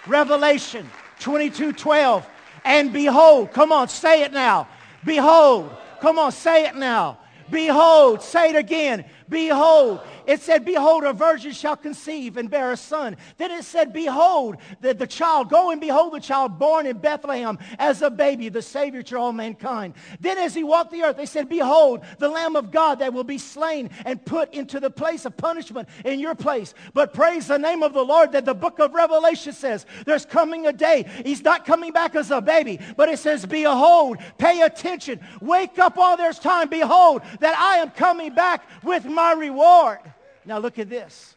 [0.08, 0.88] Revelation
[1.20, 2.26] 22, 12.
[2.64, 4.68] And behold, come on, say it now.
[5.04, 7.18] Behold, come on, say it now.
[7.50, 9.04] Behold, say it again.
[9.28, 13.16] Behold, it said, Behold, a virgin shall conceive and bear a son.
[13.36, 17.58] Then it said, Behold, the, the child, go and behold the child born in Bethlehem
[17.78, 19.94] as a baby, the Savior to all mankind.
[20.20, 23.24] Then as he walked the earth, they said, Behold, the Lamb of God that will
[23.24, 26.74] be slain and put into the place of punishment in your place.
[26.94, 30.66] But praise the name of the Lord that the book of Revelation says, There's coming
[30.66, 31.06] a day.
[31.24, 35.96] He's not coming back as a baby, but it says, Behold, pay attention, wake up
[35.96, 36.68] while there's time.
[36.68, 40.00] Behold, that I am coming back with my reward.
[40.44, 41.36] Now look at this.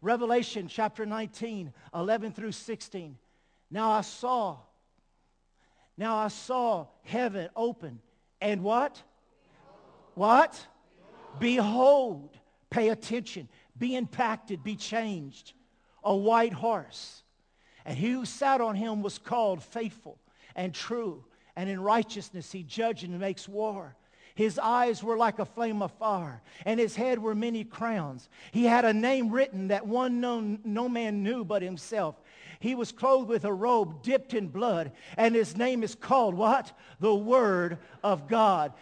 [0.00, 3.16] Revelation chapter 19, 11 through 16.
[3.70, 4.58] Now I saw,
[5.96, 8.00] now I saw heaven open.
[8.40, 9.00] And what?
[10.14, 10.66] What?
[11.38, 12.36] Behold.
[12.70, 13.48] Pay attention.
[13.78, 14.64] Be impacted.
[14.64, 15.52] Be changed.
[16.04, 17.22] A white horse.
[17.84, 20.18] And he who sat on him was called faithful
[20.56, 21.24] and true.
[21.56, 23.94] And in righteousness he judges and makes war.
[24.34, 28.28] His eyes were like a flame of fire, and his head were many crowns.
[28.50, 32.16] He had a name written that one no, no man knew but himself.
[32.58, 36.72] He was clothed with a robe dipped in blood, and his name is called what?
[37.00, 38.72] The Word of God.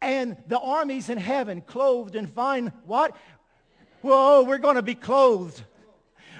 [0.00, 3.16] And the armies in heaven clothed in fine what?
[4.02, 5.62] Whoa, we're going to be clothed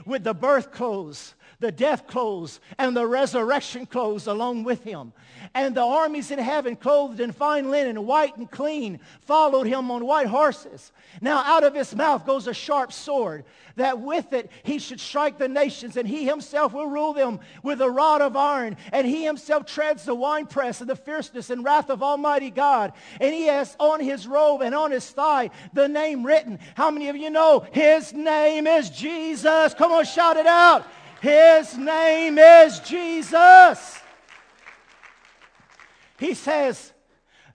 [0.04, 5.12] with the birth clothes the death clothes and the resurrection clothes along with him.
[5.54, 10.04] And the armies in heaven, clothed in fine linen, white and clean, followed him on
[10.04, 10.92] white horses.
[11.20, 13.44] Now out of his mouth goes a sharp sword,
[13.76, 17.80] that with it he should strike the nations, and he himself will rule them with
[17.80, 18.76] a rod of iron.
[18.92, 22.92] And he himself treads the winepress of the fierceness and wrath of Almighty God.
[23.20, 26.58] And he has on his robe and on his thigh the name written.
[26.74, 29.74] How many of you know his name is Jesus?
[29.74, 30.86] Come on, shout it out.
[31.20, 33.98] His name is Jesus.
[36.18, 36.92] He says,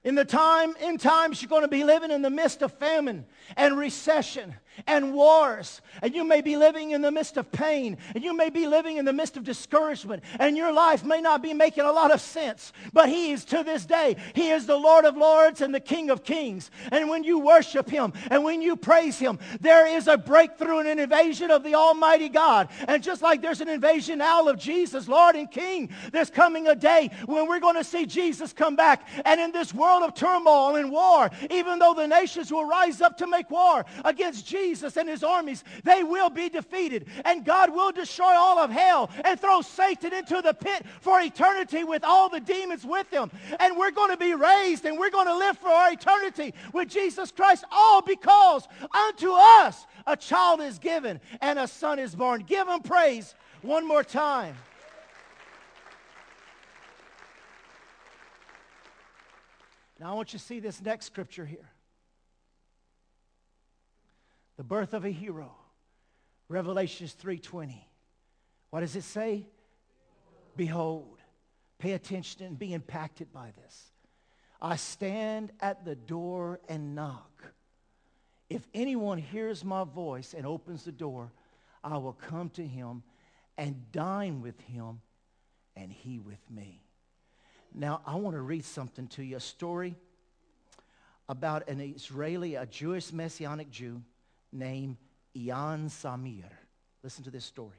[0.04, 3.26] in the time, in times you're going to be living in the midst of famine
[3.56, 4.56] and recession
[4.88, 5.82] and wars.
[6.02, 7.98] And you may be living in the midst of pain.
[8.16, 10.24] And you may be living in the midst of discouragement.
[10.40, 12.74] And your life may not be making a lot of sense.
[12.92, 14.16] But he is to this day.
[14.34, 16.72] He is the Lord of lords and the King of kings.
[16.92, 20.88] And when you worship him and when you praise him, there is a breakthrough and
[20.88, 22.70] an invasion of the Almighty God.
[22.88, 26.76] And just like there's an invasion now of Jesus, Lord and King, there's coming a
[26.76, 29.08] day when we're going to see Jesus come back.
[29.26, 33.18] And in this world of turmoil and war, even though the nations will rise up
[33.18, 37.08] to make war against Jesus, Jesus and his armies, they will be defeated.
[37.26, 41.84] And God will destroy all of hell and throw Satan into the pit for eternity
[41.84, 43.30] with all the demons with him.
[43.60, 46.88] And we're going to be raised and we're going to live for our eternity with
[46.88, 48.68] Jesus Christ, all because
[49.08, 52.44] unto us a child is given and a son is born.
[52.48, 54.56] Give him praise one more time.
[60.00, 61.73] Now I want you to see this next scripture here.
[64.58, 65.52] The birth of a hero.
[66.48, 67.76] Revelations 3.20.
[68.70, 69.48] What does it say?
[70.56, 71.20] Behold.
[71.80, 73.92] Pay attention and be impacted by this.
[74.62, 77.54] I stand at the door and knock.
[78.50, 81.32] If anyone hears my voice and opens the door,
[81.84, 83.04] I will come to him
[83.58, 85.02] and dine with him
[85.76, 86.84] and he with me.
[87.74, 89.96] Now, I want to read something to you, a story
[91.28, 94.02] about an Israeli, a Jewish Messianic Jew
[94.54, 94.98] named
[95.36, 96.50] Ian Samir.
[97.04, 97.78] Listen to this story.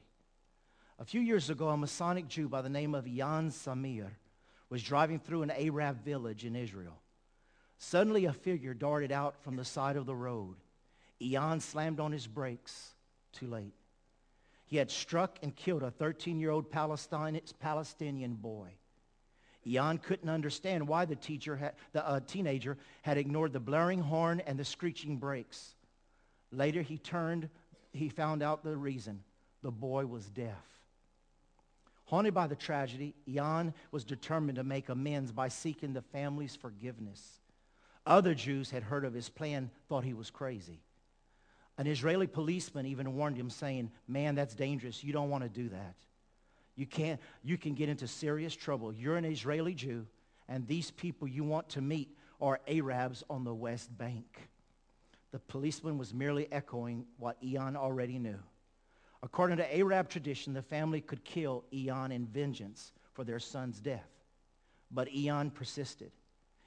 [0.99, 4.11] A few years ago, a Messianic Jew by the name of Ian Samir
[4.69, 6.99] was driving through an Arab village in Israel.
[7.77, 10.55] Suddenly, a figure darted out from the side of the road.
[11.21, 12.93] Ian slammed on his brakes.
[13.33, 13.73] Too late.
[14.67, 18.69] He had struck and killed a 13-year-old Palestinian boy.
[19.67, 24.41] Ian couldn't understand why the, teacher had, the uh, teenager had ignored the blaring horn
[24.45, 25.75] and the screeching brakes.
[26.55, 27.49] Later, he turned,
[27.93, 29.23] he found out the reason.
[29.61, 30.63] The boy was deaf.
[32.05, 37.39] Haunted by the tragedy, Ian was determined to make amends by seeking the family's forgiveness.
[38.05, 40.81] Other Jews had heard of his plan, thought he was crazy.
[41.77, 45.03] An Israeli policeman even warned him, saying, man, that's dangerous.
[45.03, 45.95] You don't want to do that.
[46.75, 48.93] You, can't, you can get into serious trouble.
[48.93, 50.05] You're an Israeli Jew,
[50.47, 54.49] and these people you want to meet are Arabs on the West Bank.
[55.35, 58.39] The policeman was merely echoing what Ian already knew.
[59.21, 64.07] According to Arab tradition, the family could kill Ian in vengeance for their son's death.
[64.91, 66.13] But Ian persisted,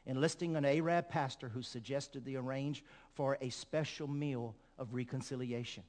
[0.04, 5.84] enlisting an Arab pastor who suggested they arrange for a special meal of reconciliation.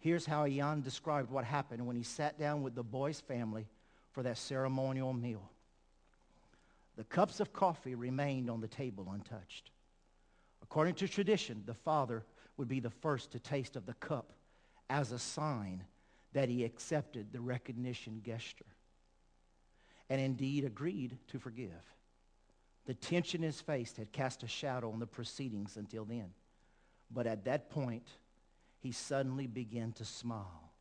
[0.00, 3.68] Here's how Ian described what happened when he sat down with the boy's family
[4.10, 5.48] for that ceremonial meal.
[6.96, 9.70] The cups of coffee remained on the table untouched.
[10.64, 12.24] According to tradition, the father
[12.56, 14.32] would be the first to taste of the cup
[14.88, 15.84] as a sign
[16.32, 18.64] that he accepted the recognition gesture
[20.08, 21.94] and indeed agreed to forgive.
[22.86, 26.30] The tension in his face had cast a shadow on the proceedings until then.
[27.10, 28.08] But at that point,
[28.80, 30.72] he suddenly began to smile.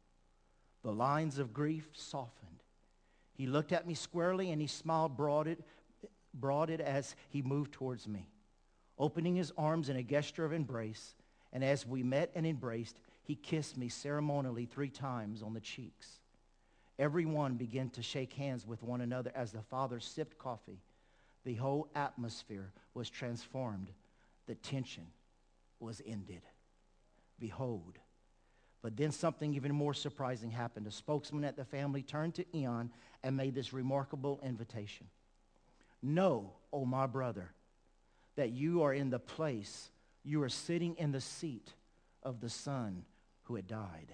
[0.81, 2.63] The lines of grief softened.
[3.33, 5.63] He looked at me squarely and he smiled broaded,
[6.33, 8.29] broaded as he moved towards me,
[8.97, 11.15] opening his arms in a gesture of embrace.
[11.51, 16.19] And as we met and embraced, he kissed me ceremonially three times on the cheeks.
[16.99, 20.79] Everyone began to shake hands with one another as the father sipped coffee.
[21.43, 23.89] The whole atmosphere was transformed.
[24.47, 25.07] The tension
[25.79, 26.41] was ended.
[27.39, 27.97] Behold.
[28.81, 30.87] But then something even more surprising happened.
[30.87, 32.91] A spokesman at the family turned to Ian
[33.23, 35.07] and made this remarkable invitation.
[36.01, 37.53] Know, O oh my brother,
[38.35, 39.89] that you are in the place,
[40.23, 41.73] you are sitting in the seat
[42.23, 43.03] of the son
[43.43, 44.13] who had died.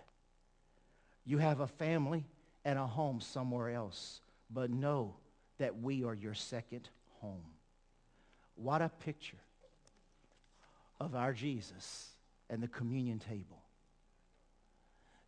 [1.26, 2.26] You have a family
[2.66, 5.16] and a home somewhere else, but know
[5.60, 6.90] that we are your second
[7.22, 7.46] home.
[8.56, 9.38] What a picture
[11.00, 12.10] of our Jesus
[12.50, 13.62] and the communion table.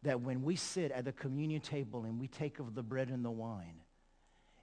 [0.04, 3.24] That when we sit at the communion table and we take of the bread and
[3.24, 3.82] the wine,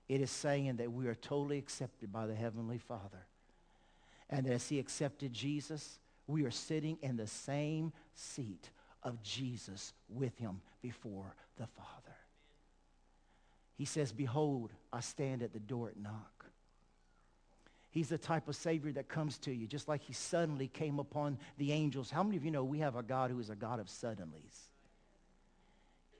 [0.08, 3.26] it is saying that we are totally accepted by the Heavenly Father.
[4.30, 8.70] And as he accepted Jesus, we are sitting in the same seat
[9.02, 12.16] of Jesus with him before the Father.
[13.76, 16.44] He says, behold, I stand at the door and knock.
[17.90, 21.38] He's the type of Savior that comes to you, just like he suddenly came upon
[21.56, 22.10] the angels.
[22.10, 24.68] How many of you know we have a God who is a God of suddenlies?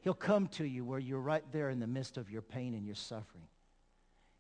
[0.01, 2.87] He'll come to you where you're right there in the midst of your pain and
[2.87, 3.49] your suffering.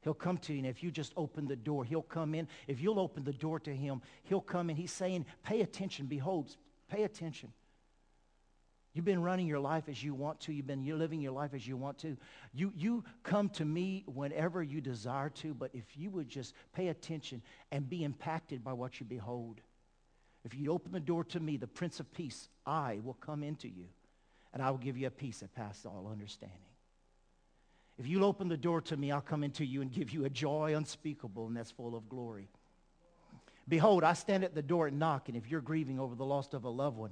[0.09, 2.49] He'll come to you, and if you just open the door, he'll come in.
[2.67, 4.77] If you'll open the door to him, he'll come in.
[4.77, 6.07] He's saying, pay attention.
[6.07, 6.57] Behold,
[6.91, 7.53] pay attention.
[8.95, 10.53] You've been running your life as you want to.
[10.55, 12.17] You've been living your life as you want to.
[12.55, 16.89] You, you come to me whenever you desire to, but if you would just pay
[16.89, 19.61] attention and be impacted by what you behold.
[20.43, 23.69] If you open the door to me, the Prince of Peace, I will come into
[23.69, 23.89] you,
[24.55, 26.68] and I will give you a peace that passes all understanding.
[27.99, 30.31] If you'll open the door to me, I'll come into you and give you a
[30.31, 32.49] joy unspeakable and that's full of glory.
[33.69, 36.55] Behold, I stand at the door and knock, and if you're grieving over the loss
[36.55, 37.11] of a loved one,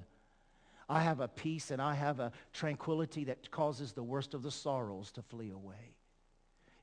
[0.88, 4.50] I have a peace and I have a tranquility that causes the worst of the
[4.50, 5.94] sorrows to flee away.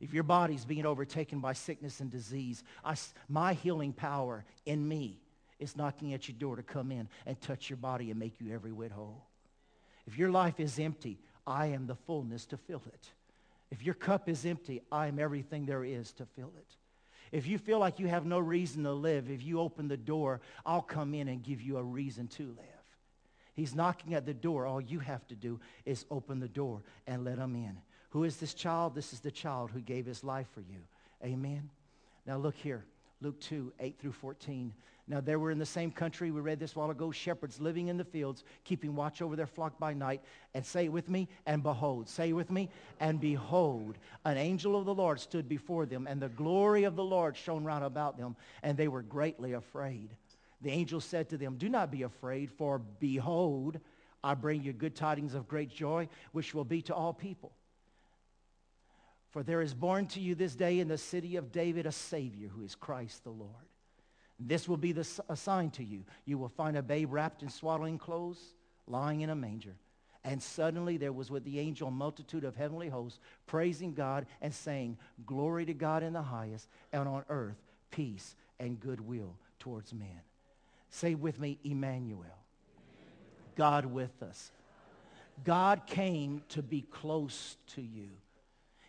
[0.02, 2.96] If your body's being overtaken by sickness and disease, I,
[3.30, 5.22] my healing power in me
[5.60, 8.54] is knocking at your door to come in and touch your body and make you
[8.54, 9.24] every whit whole.
[10.06, 13.08] If your life is empty, I am the fullness to fill it.
[13.74, 16.76] If your cup is empty, I am everything there is to fill it.
[17.32, 20.42] If you feel like you have no reason to live, if you open the door,
[20.64, 22.84] I'll come in and give you a reason to live.
[23.56, 24.68] He's knocking at the door.
[24.68, 27.80] All you have to do is open the door and let him in.
[28.12, 28.94] Who is this child?
[28.94, 30.82] This is the child who gave his life for you.
[31.24, 31.72] Amen.
[32.28, 32.86] Now look here.
[33.24, 34.74] Luke 2, 8 through 14.
[35.08, 37.98] Now there were in the same country, we read this while ago, shepherds living in
[37.98, 40.22] the fields, keeping watch over their flock by night.
[40.54, 42.10] And say with me, and behold.
[42.10, 42.70] Say with me,
[43.00, 47.04] and behold, an angel of the Lord stood before them, and the glory of the
[47.04, 50.10] Lord shone round about them, and they were greatly afraid.
[50.62, 53.80] The angel said to them, Do not be afraid, for behold,
[54.22, 57.54] I bring you good tidings of great joy, which will be to all people.
[59.34, 62.50] For there is born to you this day in the city of David a Savior
[62.50, 63.50] who is Christ the Lord.
[64.40, 66.04] This will be the, a sign to you.
[66.26, 68.54] You will find a babe wrapped in swaddling clothes,
[68.86, 69.76] lying in a manger.
[70.24, 74.54] And suddenly there was with the angel a multitude of heavenly hosts, praising God and
[74.54, 77.58] saying, Glory to God in the highest, and on earth
[77.90, 80.22] peace and goodwill towards men.
[80.92, 82.38] Say with me, Emmanuel.
[83.56, 84.52] God with us.
[85.44, 88.10] God came to be close to you.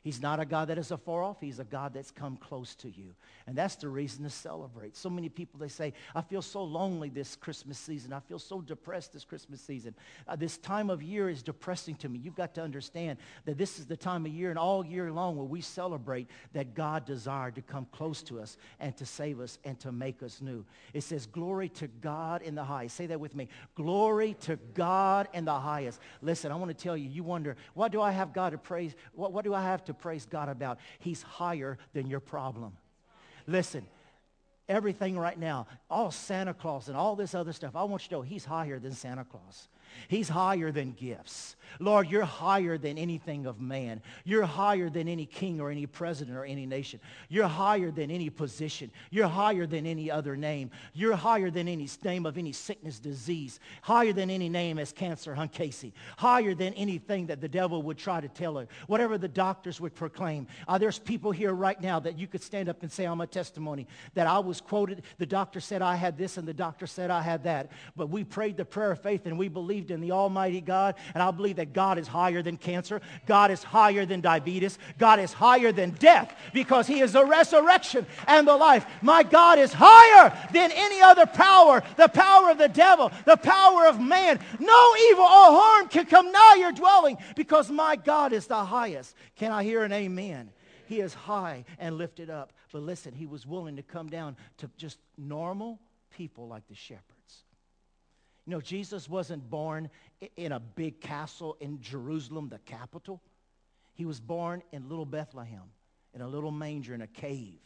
[0.05, 1.41] He's not a God that is afar off.
[1.41, 3.15] He's a God that's come close to you.
[3.47, 4.99] And that's the reason to celebrate.
[4.99, 8.13] So many people, they say, I feel so lonely this Christmas season.
[8.13, 9.95] I feel so depressed this Christmas season.
[10.29, 12.19] Uh, this time of year is depressing to me.
[12.19, 15.37] You've got to understand that this is the time of year and all year long
[15.37, 19.59] where we celebrate that God desired to come close to us and to save us
[19.65, 20.67] and to make us new.
[20.93, 22.95] It says, glory to God in the highest.
[22.97, 23.49] Say that with me.
[23.75, 25.99] Glory to God in the highest.
[26.21, 28.95] Listen, I want to tell you, you wonder, what do I have God to praise?
[29.15, 30.79] What, what do I have praise God about.
[30.99, 32.77] He's higher than your problem.
[33.47, 33.87] Listen,
[34.69, 38.15] everything right now, all Santa Claus and all this other stuff, I want you to
[38.17, 39.69] know he's higher than Santa Claus.
[40.09, 41.57] He's higher than gifts.
[41.81, 44.01] Lord, you're higher than anything of man.
[44.25, 47.01] You're higher than any king or any president or any nation.
[47.29, 48.91] You're higher than any position.
[49.11, 50.71] You're higher than any other name.
[50.93, 53.61] You're higher than any name of any sickness, disease.
[53.83, 55.93] Higher than any name as cancer, Hun Casey.
[56.17, 58.69] Higher than anything that the devil would try to tell her.
[58.87, 60.47] Whatever the doctors would proclaim.
[60.69, 63.27] Uh, there's people here right now that you could stand up and say, I'm a
[63.27, 65.03] testimony that I was quoted.
[65.19, 67.71] The doctor said I had this and the doctor said I had that.
[67.97, 70.95] But we prayed the prayer of faith and we believed in the Almighty God.
[71.15, 73.01] And I believe that God is higher than cancer.
[73.27, 74.79] God is higher than diabetes.
[74.99, 78.87] God is higher than death because he is the resurrection and the life.
[79.03, 83.87] My God is higher than any other power, the power of the devil, the power
[83.87, 84.39] of man.
[84.59, 89.15] No evil or harm can come nigh your dwelling because my God is the highest.
[89.37, 90.51] Can I hear an amen?
[90.87, 92.53] He is high and lifted up.
[92.73, 95.79] But listen, he was willing to come down to just normal
[96.17, 97.14] people like the shepherd.
[98.47, 99.89] You know, Jesus wasn't born
[100.37, 103.23] in a big castle in Jerusalem, the capital.
[103.95, 105.63] He was born in little Bethlehem,
[106.15, 107.61] in a little manger in a cave,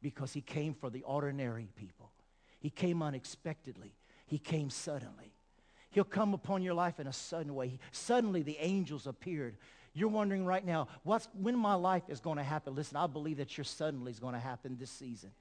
[0.00, 2.10] because he came for the ordinary people.
[2.58, 3.92] He came unexpectedly.
[4.26, 5.34] He came suddenly.
[5.90, 7.78] He'll come upon your life in a sudden way.
[7.90, 9.56] Suddenly the angels appeared.
[9.92, 12.74] You're wondering right now, what's, when my life is going to happen.
[12.74, 15.32] Listen, I believe that your suddenly is going to happen this season.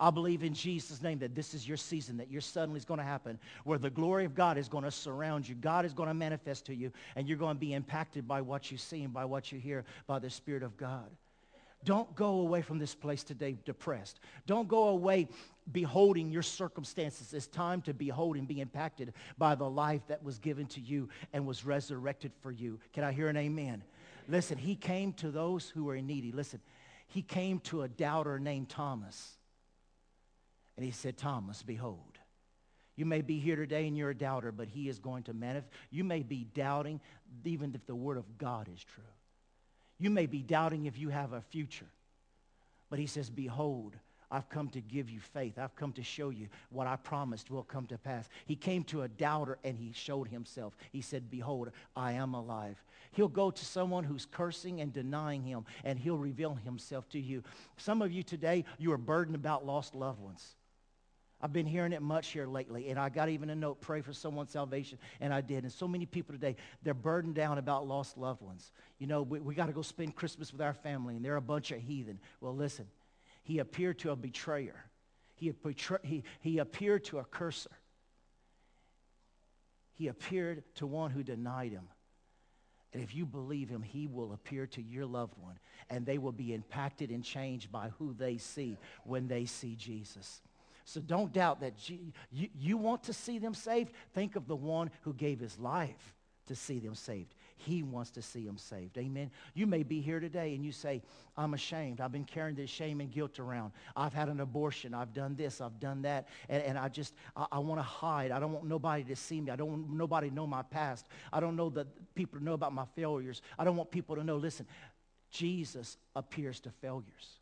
[0.00, 2.98] I believe in Jesus' name that this is your season, that your suddenly is going
[2.98, 5.54] to happen, where the glory of God is going to surround you.
[5.54, 8.70] God is going to manifest to you, and you're going to be impacted by what
[8.70, 11.10] you see and by what you hear by the Spirit of God.
[11.84, 14.20] Don't go away from this place today depressed.
[14.46, 15.28] Don't go away
[15.72, 17.34] beholding your circumstances.
[17.34, 21.08] It's time to behold and be impacted by the life that was given to you
[21.32, 22.78] and was resurrected for you.
[22.92, 23.82] Can I hear an amen?
[24.28, 26.30] Listen, he came to those who were needy.
[26.30, 26.60] Listen,
[27.08, 29.36] he came to a doubter named Thomas.
[30.82, 32.18] And he said, Thomas, behold.
[32.96, 35.72] You may be here today and you're a doubter, but he is going to manifest.
[35.92, 37.00] You may be doubting
[37.44, 39.04] even if the word of God is true.
[40.00, 41.86] You may be doubting if you have a future.
[42.90, 43.94] But he says, behold,
[44.28, 45.56] I've come to give you faith.
[45.56, 48.28] I've come to show you what I promised will come to pass.
[48.46, 50.76] He came to a doubter and he showed himself.
[50.90, 52.82] He said, behold, I am alive.
[53.12, 57.44] He'll go to someone who's cursing and denying him and he'll reveal himself to you.
[57.76, 60.56] Some of you today, you are burdened about lost loved ones.
[61.42, 64.12] I've been hearing it much here lately, and I got even a note, pray for
[64.12, 65.64] someone's salvation, and I did.
[65.64, 68.70] And so many people today, they're burdened down about lost loved ones.
[69.00, 71.42] You know, we, we got to go spend Christmas with our family, and they're a
[71.42, 72.20] bunch of heathen.
[72.40, 72.86] Well, listen,
[73.42, 74.84] he appeared to a betrayer.
[75.34, 75.52] He,
[76.04, 77.72] he, he appeared to a cursor.
[79.94, 81.88] He appeared to one who denied him.
[82.92, 85.58] And if you believe him, he will appear to your loved one,
[85.90, 90.40] and they will be impacted and changed by who they see when they see Jesus.
[90.84, 93.92] So don't doubt that you, you, you want to see them saved.
[94.14, 96.14] Think of the one who gave his life
[96.46, 97.34] to see them saved.
[97.56, 98.98] He wants to see them saved.
[98.98, 99.30] Amen.
[99.54, 101.02] You may be here today and you say,
[101.36, 102.00] I'm ashamed.
[102.00, 103.72] I've been carrying this shame and guilt around.
[103.94, 104.92] I've had an abortion.
[104.92, 105.60] I've done this.
[105.60, 106.26] I've done that.
[106.48, 108.32] And, and I just, I, I want to hide.
[108.32, 109.52] I don't want nobody to see me.
[109.52, 111.06] I don't want nobody to know my past.
[111.32, 113.40] I don't know that people to know about my failures.
[113.56, 114.66] I don't want people to know, listen,
[115.30, 117.38] Jesus appears to failures.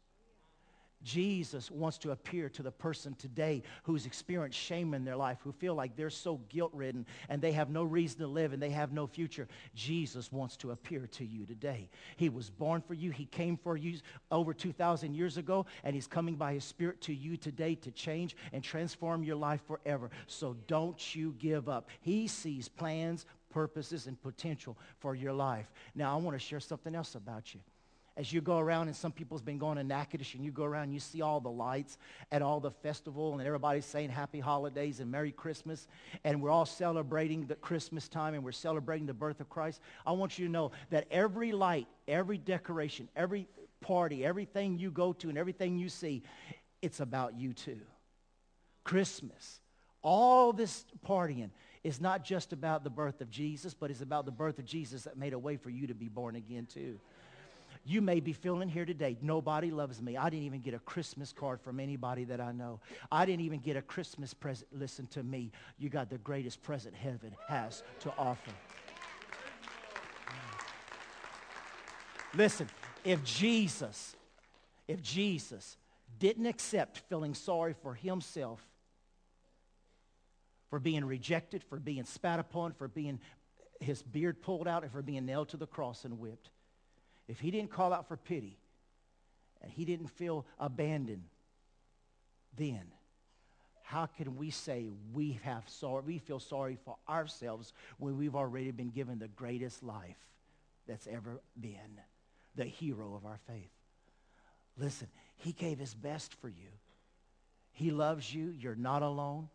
[1.03, 5.53] Jesus wants to appear to the person today who's experienced shame in their life, who
[5.53, 8.93] feel like they're so guilt-ridden and they have no reason to live and they have
[8.93, 9.49] no future.
[9.75, 11.89] Jesus wants to appear to you today.
[12.17, 13.11] He was born for you.
[13.11, 13.99] He came for you
[14.31, 18.37] over 2,000 years ago, and he's coming by his spirit to you today to change
[18.53, 20.11] and transform your life forever.
[20.27, 21.89] So don't you give up.
[22.01, 25.71] He sees plans, purposes, and potential for your life.
[25.95, 27.61] Now, I want to share something else about you
[28.17, 30.85] as you go around, and some people's been going to Natchitoches, and you go around
[30.85, 31.97] and you see all the lights
[32.31, 35.89] at all the festival, and everybody's saying happy holidays and Merry Christmas,
[36.25, 39.81] and we're all celebrating the Christmas time, and we're celebrating the birth of Christ.
[40.07, 43.49] I want you to know that every light, every decoration, every
[43.81, 46.23] party, everything you go to, and everything you see,
[46.83, 47.81] it's about you too.
[48.85, 49.61] Christmas,
[50.03, 51.51] all this partying
[51.85, 55.05] is not just about the birth of Jesus, but it's about the birth of Jesus
[55.05, 56.99] that made a way for you to be born again too.
[57.85, 60.17] You may be feeling here today, nobody loves me.
[60.17, 62.81] I didn't even get a Christmas card from anybody that I know.
[63.11, 64.69] I didn't even get a Christmas present.
[64.73, 65.51] Listen to me.
[65.79, 68.53] You got the greatest present heaven has to offer.
[72.35, 72.69] Listen,
[73.03, 74.15] if Jesus,
[74.87, 75.77] if Jesus
[76.19, 78.65] didn't accept feeling sorry for himself,
[80.69, 83.19] for being rejected, for being spat upon, for being
[83.81, 86.51] his beard pulled out, and for being nailed to the cross and whipped,
[87.31, 88.59] if he didn't call out for pity,
[89.63, 91.25] and he didn't feel abandoned,
[92.57, 92.83] then
[93.83, 98.71] how can we say we have sorry, we feel sorry for ourselves when we've already
[98.71, 100.17] been given the greatest life
[100.87, 102.01] that's ever been?
[102.57, 103.71] the hero of our faith.
[104.77, 106.69] Listen, he gave his best for you.
[107.73, 108.55] He loves you.
[108.59, 109.49] You're not alone.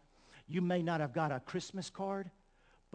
[0.48, 2.30] You may not have got a Christmas card,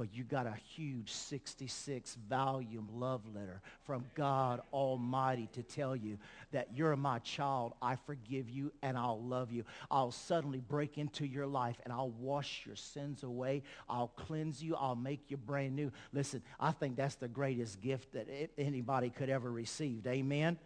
[0.01, 6.17] but you got a huge 66 volume love letter from God Almighty to tell you
[6.53, 7.75] that you're my child.
[7.83, 9.67] I forgive you and I'll love you.
[9.91, 13.63] I'll suddenly break into your life and I'll wash your sins away.
[13.91, 14.75] I'll cleanse you.
[14.75, 15.93] I'll make you brand new.
[16.15, 18.27] Listen, I think that's the greatest gift that
[18.57, 20.07] anybody could ever receive.
[20.07, 20.57] Amen.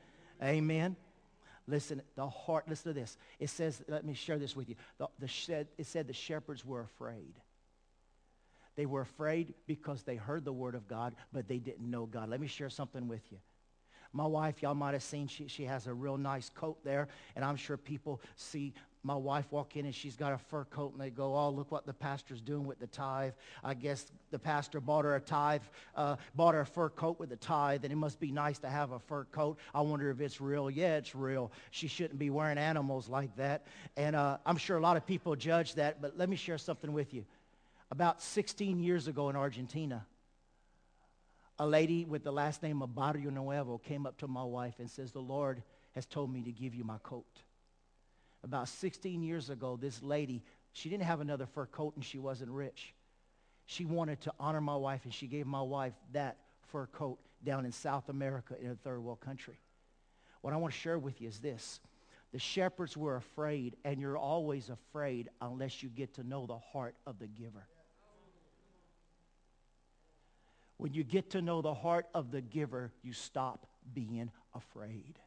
[0.41, 0.95] Amen.
[1.67, 3.17] Listen, the heart, listen to this.
[3.41, 4.77] It says, let me share this with you.
[4.99, 7.35] The, the, it said the shepherds were afraid.
[8.77, 12.29] They were afraid because they heard the word of God, but they didn't know God.
[12.29, 13.39] Let me share something with you.
[14.13, 17.45] My wife, y'all might have seen, she, she has a real nice coat there, and
[17.45, 18.73] I'm sure people see
[19.05, 21.71] my wife walk in and she's got a fur coat and they go, oh, look
[21.71, 23.35] what the pastor's doing with the tithe.
[23.63, 25.61] I guess the pastor bought her a tithe,
[25.95, 28.69] uh, bought her a fur coat with the tithe, and it must be nice to
[28.71, 29.59] have a fur coat.
[29.75, 30.71] I wonder if it's real.
[30.71, 31.53] Yeah, it's real.
[31.71, 33.67] She shouldn't be wearing animals like that.
[33.97, 36.93] And uh, I'm sure a lot of people judge that, but let me share something
[36.93, 37.27] with you
[37.95, 40.05] about 16 years ago in Argentina,
[41.61, 44.91] a lady with the last name of Barrio Nuevo came up to my wife and
[44.91, 47.25] says, the Lord has told me to give you my coat.
[48.43, 50.43] About 16 years ago, this lady,
[50.73, 52.95] she didn't have another fur coat and she wasn't rich.
[53.67, 56.39] She wanted to honor my wife and she gave my wife that
[56.73, 59.61] fur coat down in South America in a third world country.
[60.41, 61.79] What I want to share with you is this.
[62.33, 66.97] The shepherds were afraid, and you're always afraid unless you get to know the heart
[67.07, 67.69] of the giver.
[70.85, 75.19] When you get to know the heart of the giver, you stop being afraid.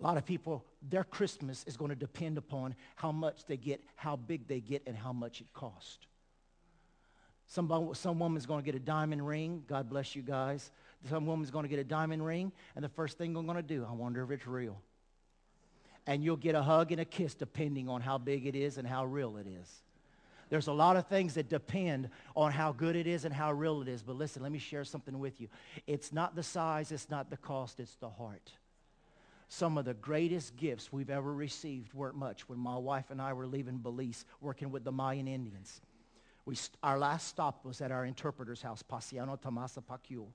[0.00, 3.84] A lot of people, their Christmas is going to depend upon how much they get,
[3.96, 6.06] how big they get, and how much it costs.
[7.46, 9.64] Some, some woman's going to get a diamond ring.
[9.68, 10.70] God bless you guys.
[11.10, 13.62] Some woman's going to get a diamond ring, and the first thing I'm going to
[13.62, 14.80] do, I wonder if it's real.
[16.06, 18.88] And you'll get a hug and a kiss depending on how big it is and
[18.88, 19.82] how real it is.
[20.50, 23.82] There's a lot of things that depend on how good it is and how real
[23.82, 24.02] it is.
[24.02, 25.48] But listen, let me share something with you.
[25.86, 28.52] It's not the size, it's not the cost, it's the heart.
[29.48, 33.32] Some of the greatest gifts we've ever received weren't much when my wife and I
[33.32, 35.80] were leaving Belize working with the Mayan Indians.
[36.44, 40.26] We, our last stop was at our interpreter's house, Paciano Tamasa Pacul.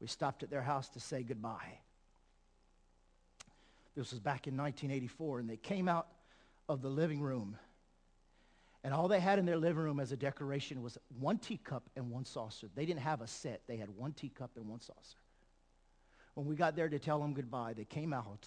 [0.00, 1.78] We stopped at their house to say goodbye.
[3.94, 6.08] This was back in 1984, and they came out
[6.68, 7.56] of the living room
[8.88, 12.10] and all they had in their living room as a decoration was one teacup and
[12.10, 12.70] one saucer.
[12.74, 13.60] They didn't have a set.
[13.66, 15.18] They had one teacup and one saucer.
[16.32, 18.46] When we got there to tell them goodbye, they came out.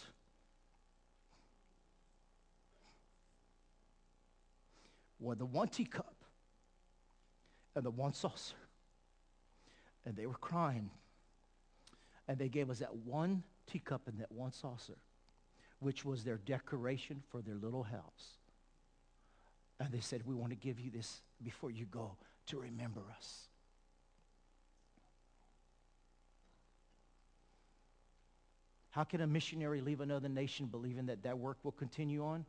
[5.19, 6.15] with the one teacup
[7.75, 8.55] and the one saucer.
[10.07, 10.89] And they were crying.
[12.27, 14.97] And they gave us that one teacup and that one saucer,
[15.77, 18.40] which was their decoration for their little house.
[19.81, 22.11] And they said, we want to give you this before you go
[22.47, 23.47] to remember us.
[28.91, 32.45] How can a missionary leave another nation believing that that work will continue on?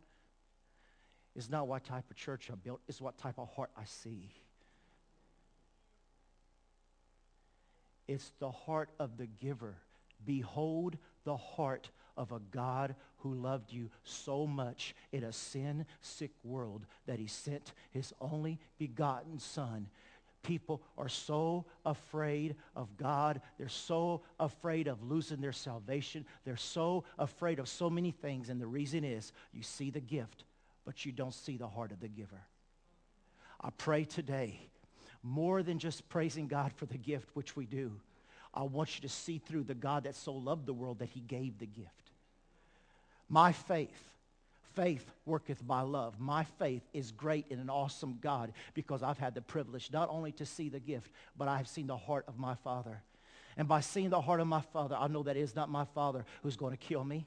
[1.35, 2.81] It's not what type of church I built.
[2.87, 4.29] It's what type of heart I see.
[8.07, 9.77] It's the heart of the giver.
[10.27, 16.85] Behold the heart of a God who loved you so much in a sin-sick world
[17.07, 19.89] that he sent his only begotten son.
[20.43, 23.41] People are so afraid of God.
[23.59, 26.27] They're so afraid of losing their salvation.
[26.45, 28.49] They're so afraid of so many things.
[28.49, 30.45] And the reason is you see the gift,
[30.85, 32.43] but you don't see the heart of the giver.
[33.61, 34.59] I pray today,
[35.23, 37.93] more than just praising God for the gift, which we do,
[38.55, 41.21] I want you to see through the God that so loved the world that he
[41.21, 42.11] gave the gift.
[43.29, 44.03] My faith,
[44.75, 46.21] faith worketh by love.
[46.21, 50.33] My faith is great in an awesome God because I've had the privilege not only
[50.33, 53.03] to see the gift, but I have seen the heart of my Father.
[53.57, 55.85] And by seeing the heart of my Father, I know that it is not my
[55.85, 57.27] Father who's going to kill me.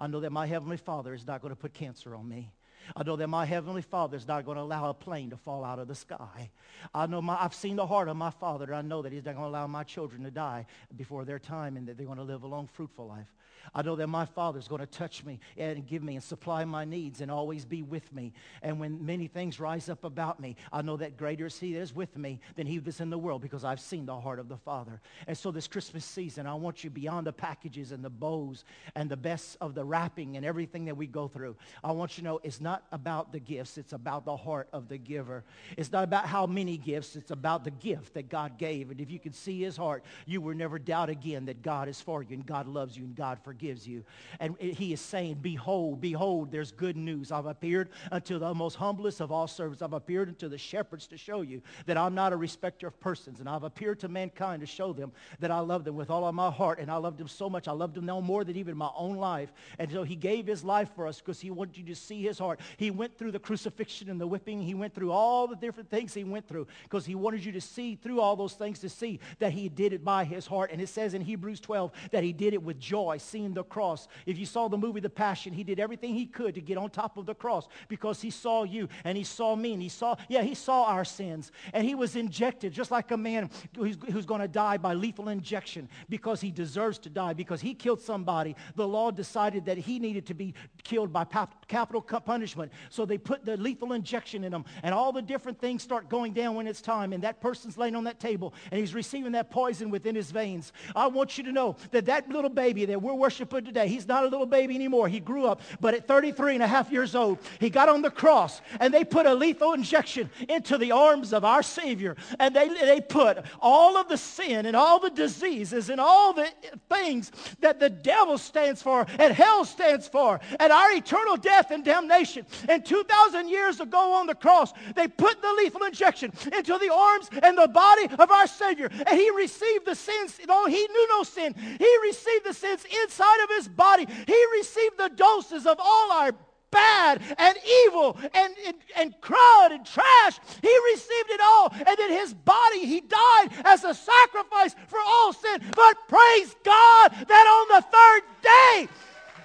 [0.00, 2.50] I know that my Heavenly Father is not going to put cancer on me.
[2.96, 5.64] I know that my Heavenly Father is not going to allow a plane to fall
[5.64, 6.50] out of the sky.
[6.94, 9.24] I know my, I've seen the heart of my Father, and I know that He's
[9.24, 10.66] not going to allow my children to die
[10.96, 13.28] before their time and that they're going to live a long, fruitful life.
[13.74, 16.64] I know that my Father is going to touch me and give me and supply
[16.64, 18.32] my needs and always be with me.
[18.62, 21.80] And when many things rise up about me, I know that greater is He that
[21.80, 24.48] is with me than He that's in the world because I've seen the heart of
[24.48, 25.00] the Father.
[25.26, 28.64] And so this Christmas season, I want you beyond the packages and the bows
[28.94, 31.56] and the best of the wrapping and everything that we go through.
[31.82, 33.78] I want you to know it's not about the gifts.
[33.78, 35.44] It's about the heart of the giver.
[35.76, 37.16] It's not about how many gifts.
[37.16, 38.90] It's about the gift that God gave.
[38.90, 42.00] And if you can see his heart, you will never doubt again that God is
[42.00, 44.04] for you and God loves you and God forgives forgives you.
[44.40, 47.30] And he is saying, behold, behold, there's good news.
[47.30, 49.80] I've appeared unto the most humblest of all servants.
[49.80, 53.40] I've appeared unto the shepherds to show you that I'm not a respecter of persons.
[53.40, 56.34] And I've appeared to mankind to show them that I love them with all of
[56.34, 56.78] my heart.
[56.78, 57.68] And I loved them so much.
[57.68, 59.52] I loved them no more than even my own life.
[59.78, 62.38] And so he gave his life for us because he wanted you to see his
[62.38, 62.60] heart.
[62.76, 64.62] He went through the crucifixion and the whipping.
[64.62, 67.60] He went through all the different things he went through because he wanted you to
[67.60, 70.70] see through all those things to see that he did it by his heart.
[70.72, 74.08] And it says in Hebrews 12 that he did it with joy, seeing the cross.
[74.26, 76.90] If you saw the movie The Passion, he did everything he could to get on
[76.90, 80.16] top of the cross because he saw you and he saw me and he saw,
[80.28, 81.52] yeah, he saw our sins.
[81.72, 85.28] And he was injected just like a man who's, who's going to die by lethal
[85.28, 88.56] injection because he deserves to die because he killed somebody.
[88.76, 91.24] The law decided that he needed to be killed by
[91.68, 92.44] capital punishment.
[92.90, 96.32] So they put the lethal injection in him and all the different things start going
[96.32, 99.50] down when it's time and that person's laying on that table and he's receiving that
[99.50, 100.72] poison within his veins.
[100.94, 103.88] I want you to know that that little baby that we're worshiping today.
[103.88, 105.08] He's not a little baby anymore.
[105.08, 108.10] He grew up, but at 33 and a half years old, he got on the
[108.10, 112.16] cross and they put a lethal injection into the arms of our Savior.
[112.38, 116.48] And they, they put all of the sin and all the diseases and all the
[116.88, 121.84] things that the devil stands for and hell stands for and our eternal death and
[121.84, 122.43] damnation.
[122.68, 127.28] And 2,000 years ago on the cross, they put the lethal injection into the arms
[127.42, 128.90] and the body of our Savior.
[129.06, 133.44] And he received the sins, though he knew no sin, he received the sins inside
[133.44, 134.06] of his body.
[134.26, 136.32] He received the doses of all our
[136.74, 140.40] bad and evil and, and, and crud and trash.
[140.60, 141.72] He received it all.
[141.72, 145.62] And then his body, he died as a sacrifice for all sin.
[145.74, 148.88] But praise God that on the third day,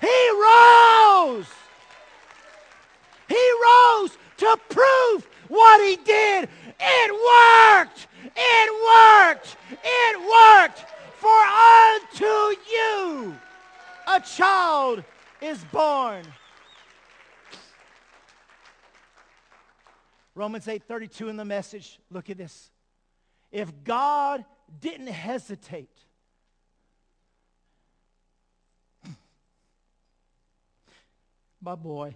[0.01, 1.47] he rose.
[3.29, 6.49] He rose to prove what he did.
[6.79, 8.07] It worked.
[8.35, 9.55] It worked.
[9.71, 12.25] It worked for unto
[12.69, 13.39] you
[14.09, 15.03] a child
[15.41, 16.23] is born.
[20.35, 21.99] Romans 8:32 in the message.
[22.09, 22.71] Look at this.
[23.51, 24.45] If God
[24.79, 26.05] didn't hesitate
[31.61, 32.15] my boy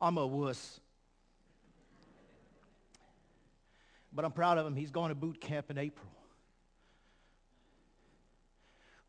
[0.00, 0.80] I'm a wuss.
[4.12, 4.74] But I'm proud of him.
[4.74, 6.10] He's going to boot camp in April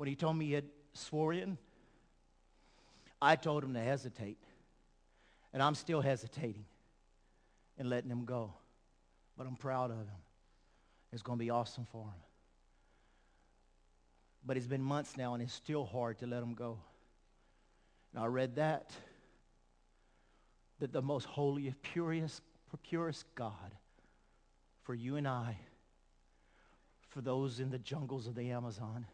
[0.02, 1.60] when he told me he had swore in,
[3.22, 4.40] I told him to hesitate.
[5.54, 6.66] And I'm still hesitating
[7.78, 8.52] and letting him go.
[9.38, 10.22] But I'm proud of him.
[11.14, 12.20] It's going to be awesome for him.
[14.44, 16.80] But it's been months now, and it's still hard to let him go.
[18.16, 18.90] And I read that,
[20.82, 22.42] that the most holy, purest,
[22.82, 23.76] purest God
[24.82, 25.56] for you and I,
[27.10, 29.06] for those in the jungles of the Amazon,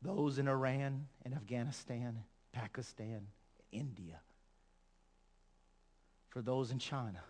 [0.00, 3.26] those in Iran and Afghanistan, Pakistan,
[3.70, 4.18] India,
[6.30, 7.20] for those in China,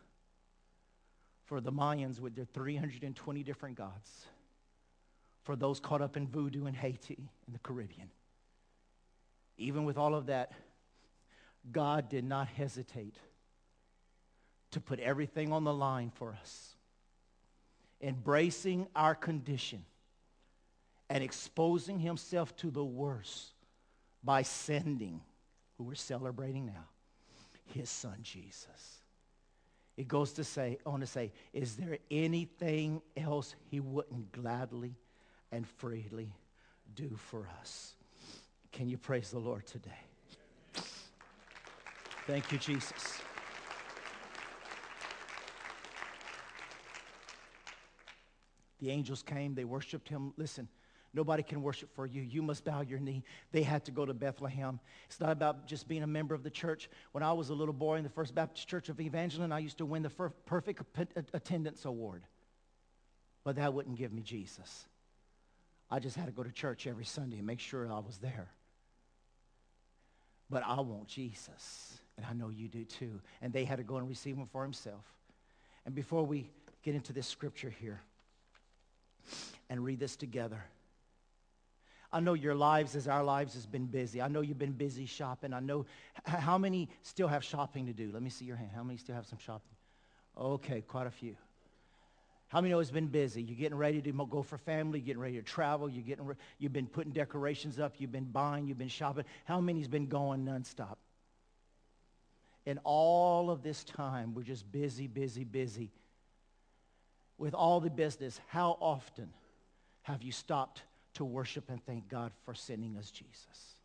[1.46, 4.26] for the Mayans with their 320 different gods,
[5.42, 8.09] for those caught up in voodoo in Haiti and the Caribbean.
[9.57, 10.53] Even with all of that,
[11.73, 13.16] God did not hesitate
[14.73, 16.77] to put everything on the line for us,
[18.01, 19.85] embracing our condition
[21.11, 23.53] and exposing himself to the worst
[24.23, 25.21] by sending,
[25.77, 26.85] who we're celebrating now,
[27.66, 28.99] his son Jesus.
[29.97, 34.95] It goes to say, on to say, is there anything else he wouldn't gladly
[35.51, 36.33] and freely
[36.95, 37.95] do for us?
[38.71, 40.07] Can you praise the Lord today?
[42.29, 43.18] Thank you, Jesus.
[48.81, 50.35] The angels came, they worshiped him.
[50.37, 50.68] Listen,
[51.14, 52.20] Nobody can worship for you.
[52.20, 53.24] You must bow your knee.
[53.51, 54.79] They had to go to Bethlehem.
[55.07, 56.91] It's not about just being a member of the church.
[57.12, 59.79] When I was a little boy in the First Baptist Church of Evangeline, I used
[59.79, 60.83] to win the perfect
[61.33, 62.24] attendance award.
[63.43, 64.87] But that wouldn't give me Jesus.
[65.91, 68.51] I just had to go to church every Sunday and make sure I was there.
[70.51, 73.21] But I want Jesus, and I know you do too.
[73.41, 75.05] And they had to go and receive him for himself.
[75.87, 76.51] And before we
[76.83, 78.01] get into this scripture here
[79.71, 80.62] and read this together,
[82.12, 84.21] I know your lives as our lives has been busy.
[84.21, 85.55] I know you've been busy shopping.
[85.55, 85.87] I know
[86.25, 88.11] how many still have shopping to do.
[88.12, 88.71] Let me see your hand.
[88.75, 89.77] How many still have some shopping?
[90.37, 91.37] Okay, quite a few.
[92.49, 93.43] How many know it's been busy?
[93.43, 96.73] You're getting ready to go for family, getting ready to travel, you're getting re- you've
[96.73, 99.25] been putting decorations up, you've been buying, you've been shopping.
[99.45, 100.97] How many's been going nonstop?
[102.69, 105.91] And all of this time, we're just busy, busy, busy.
[107.39, 109.31] With all the business, how often
[110.03, 110.83] have you stopped
[111.14, 113.79] to worship and thank God for sending us Jesus?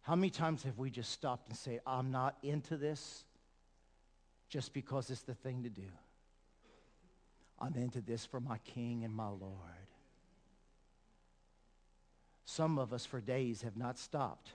[0.00, 3.24] How many times have we just stopped and say, I'm not into this
[4.48, 5.90] just because it's the thing to do?
[7.58, 9.52] I'm into this for my King and my Lord.
[12.46, 14.52] Some of us for days have not stopped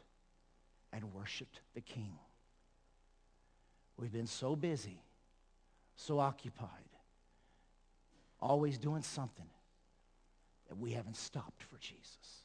[0.91, 2.17] and worshiped the King.
[3.97, 5.01] We've been so busy,
[5.95, 6.69] so occupied,
[8.39, 9.45] always doing something
[10.67, 12.43] that we haven't stopped for Jesus.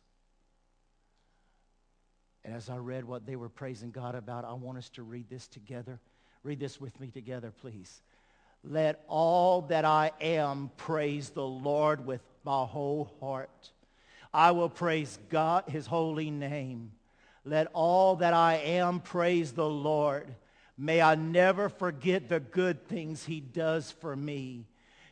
[2.45, 5.29] And as I read what they were praising God about, I want us to read
[5.29, 5.99] this together.
[6.43, 8.03] Read this with me together, please.
[8.65, 13.71] Let all that I am praise the Lord with my whole heart.
[14.33, 16.93] I will praise God, his holy name.
[17.45, 20.35] Let all that I am praise the Lord.
[20.79, 24.65] May I never forget the good things he does for me.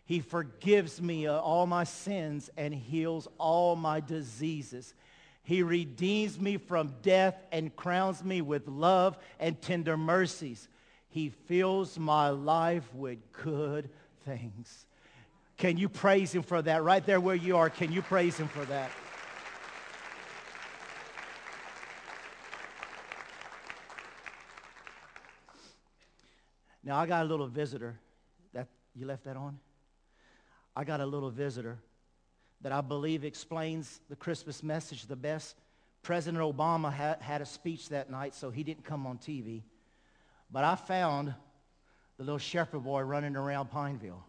[0.05, 4.95] He forgives me all my sins and heals all my diseases.
[5.43, 10.69] He redeems me from death and crowns me with love and tender mercies.
[11.09, 13.91] He fills my life with good
[14.25, 14.87] things.
[15.57, 16.85] Can you praise him for that?
[16.85, 18.91] Right there where you are, can you praise him for that?
[26.87, 27.99] Now, I got a little visitor.
[28.55, 29.59] That You left that on?
[30.77, 31.79] I got a little visitor
[32.61, 35.57] that I believe explains the Christmas message the best.
[36.03, 39.63] President Obama had, had a speech that night, so he didn't come on TV.
[40.49, 41.35] But I found
[42.19, 44.25] the little shepherd boy running around Pineville.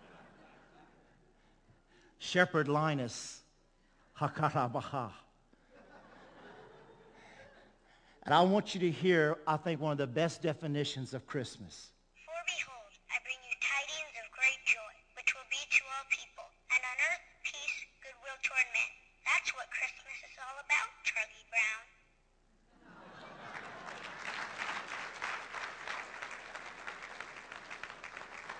[2.18, 3.40] shepherd Linus
[4.20, 5.12] Hakarabaha.
[8.28, 11.92] And I want you to hear, I think, one of the best definitions of Christmas.
[12.12, 16.44] For behold, I bring you tidings of great joy, which will be to all people,
[16.68, 18.92] and on earth peace, goodwill toward men.
[19.24, 21.84] That's what Christmas is all about, Charlie Brown.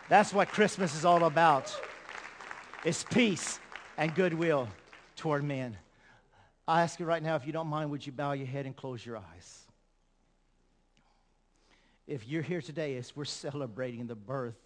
[0.09, 1.79] That's what Christmas is all about.
[2.87, 3.61] It's peace
[3.99, 4.67] and goodwill
[5.15, 5.77] toward men.
[6.69, 8.77] I ask you right now, if you don't mind, would you bow your head and
[8.77, 9.67] close your eyes?
[12.07, 14.59] If you're here today as we're celebrating the birth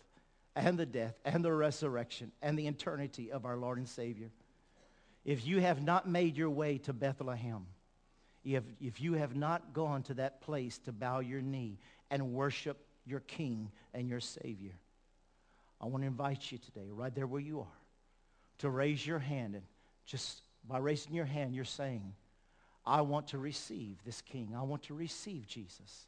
[0.56, 4.30] and the death and the resurrection and the eternity of our Lord and Savior,
[5.24, 7.66] if you have not made your way to Bethlehem,
[8.44, 11.78] if, if you have not gone to that place to bow your knee
[12.10, 14.72] and worship your King and your Savior,
[15.80, 17.78] I want to invite you today, right there where you are,
[18.58, 19.54] to raise your hand.
[19.54, 19.62] And
[20.04, 22.14] just by raising your hand, you're saying,
[22.84, 24.54] I want to receive this King.
[24.56, 26.06] I want to receive Jesus,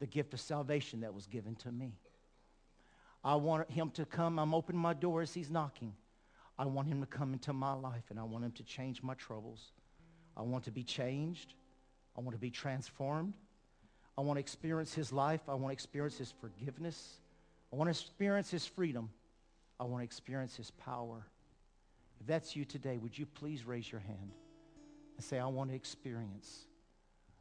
[0.00, 1.92] the gift of salvation that was given to me.
[3.22, 4.38] I want him to come.
[4.38, 5.92] I'm opening my door as he's knocking.
[6.58, 9.14] I want him to come into my life, and I want him to change my
[9.14, 9.72] troubles.
[10.36, 11.54] I want to be changed.
[12.16, 13.34] I want to be transformed.
[14.18, 15.40] I want to experience his life.
[15.48, 17.20] I want to experience his forgiveness.
[17.72, 19.10] I want to experience his freedom.
[19.78, 21.26] I want to experience his power.
[22.20, 24.32] If that's you today, would you please raise your hand
[25.16, 26.66] and say, I want to experience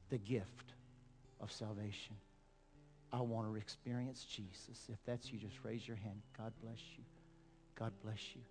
[0.10, 0.74] the gift
[1.42, 2.16] of salvation.
[3.12, 4.88] I want to experience Jesus.
[4.90, 6.22] If that's you, just raise your hand.
[6.38, 7.04] God bless you.
[7.76, 8.42] God bless you.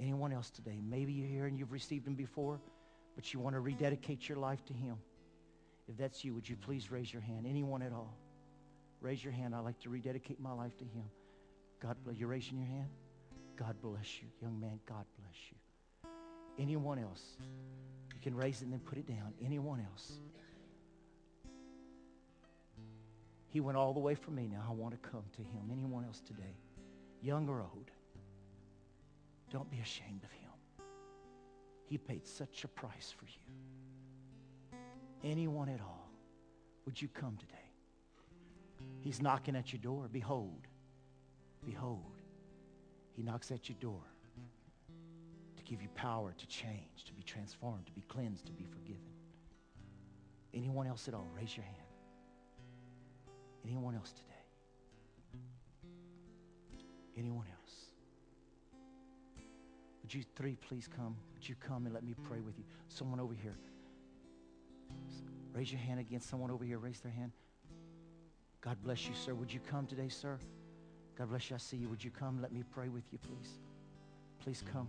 [0.00, 0.80] Anyone else today?
[0.82, 2.60] Maybe you're here and you've received him before,
[3.14, 4.96] but you want to rededicate your life to him.
[5.88, 7.46] If that's you, would you please raise your hand?
[7.48, 8.16] Anyone at all?
[9.00, 9.54] Raise your hand.
[9.54, 11.04] I'd like to rededicate my life to him.
[11.80, 12.26] God bless you.
[12.26, 12.88] Raising your hand?
[13.56, 14.28] God bless you.
[14.42, 15.56] Young man, God bless you.
[16.58, 17.36] Anyone else?
[18.12, 19.32] You can raise it and then put it down.
[19.44, 20.12] Anyone else?
[23.48, 24.48] He went all the way for me.
[24.50, 25.70] Now I want to come to him.
[25.70, 26.56] Anyone else today?
[27.22, 27.90] Young or old?
[29.50, 30.50] Don't be ashamed of him.
[31.86, 34.80] He paid such a price for you.
[35.22, 36.10] Anyone at all,
[36.84, 37.54] would you come today?
[39.00, 40.08] He's knocking at your door.
[40.10, 40.66] Behold,
[41.64, 42.13] behold,
[43.14, 44.02] he knocks at your door
[45.56, 49.00] to give you power to change, to be transformed, to be cleansed, to be forgiven.
[50.52, 51.76] Anyone else at all, raise your hand.
[53.64, 54.30] Anyone else today?
[57.16, 57.74] Anyone else?
[60.02, 61.16] Would you three please come?
[61.34, 62.64] Would you come and let me pray with you?
[62.88, 63.56] Someone over here.
[65.54, 66.20] Raise your hand again.
[66.20, 67.32] Someone over here, raise their hand.
[68.60, 69.34] God bless you, sir.
[69.34, 70.38] Would you come today, sir?
[71.16, 71.56] God bless you.
[71.56, 71.88] I see you.
[71.88, 72.40] Would you come?
[72.42, 73.58] Let me pray with you, please.
[74.42, 74.88] Please come.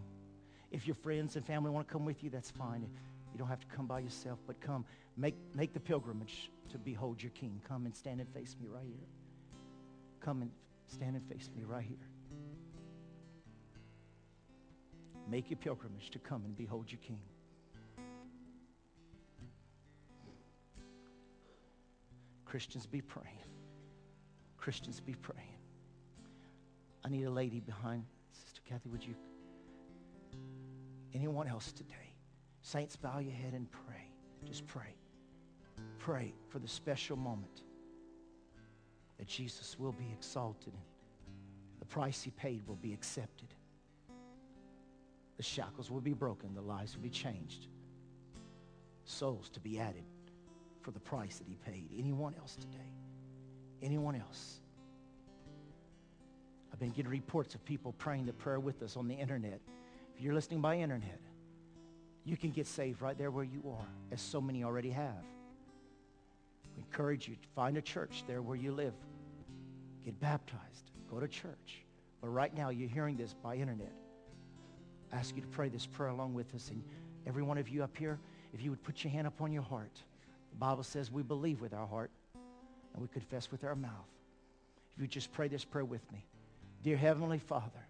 [0.72, 2.88] If your friends and family want to come with you, that's fine.
[3.32, 4.86] You don't have to come by yourself, but come.
[5.18, 7.62] Make, make the pilgrimage to behold your king.
[7.68, 9.08] Come and stand and face me right here.
[10.20, 10.52] Come and
[10.88, 11.98] stand and face me right here.
[15.30, 17.20] Make your pilgrimage to come and behold your king.
[22.46, 23.40] Christians be praying.
[24.58, 25.55] Christians be praying.
[27.06, 28.04] I need a lady behind.
[28.32, 29.14] Sister Kathy, would you?
[31.14, 32.16] Anyone else today?
[32.64, 34.10] Saints, bow your head and pray.
[34.44, 34.96] Just pray.
[36.00, 37.62] Pray for the special moment
[39.20, 40.74] that Jesus will be exalted.
[41.78, 43.54] The price he paid will be accepted.
[45.38, 46.56] The shackles will be broken.
[46.56, 47.68] The lives will be changed.
[49.04, 50.06] Souls to be added
[50.82, 51.88] for the price that he paid.
[51.96, 52.92] Anyone else today?
[53.84, 54.60] Anyone else?
[56.76, 59.62] I've been getting reports of people praying the prayer with us on the internet.
[60.14, 61.22] If you're listening by internet,
[62.26, 65.24] you can get saved right there where you are, as so many already have.
[66.76, 68.94] We encourage you to find a church there where you live.
[70.04, 70.92] Get baptized.
[71.10, 71.86] Go to church.
[72.20, 73.94] But right now, you're hearing this by internet.
[75.14, 76.72] I ask you to pray this prayer along with us.
[76.72, 76.84] And
[77.26, 78.20] every one of you up here,
[78.54, 79.98] if you would put your hand upon your heart.
[80.52, 82.12] The Bible says we believe with our heart
[82.94, 84.12] and we confess with our mouth.
[84.98, 86.26] If you just pray this prayer with me.
[86.86, 87.84] Dear Heavenly Father,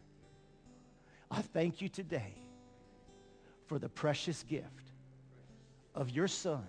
[1.30, 2.34] I thank you today
[3.66, 4.94] for the precious gift
[5.94, 6.66] of your Son,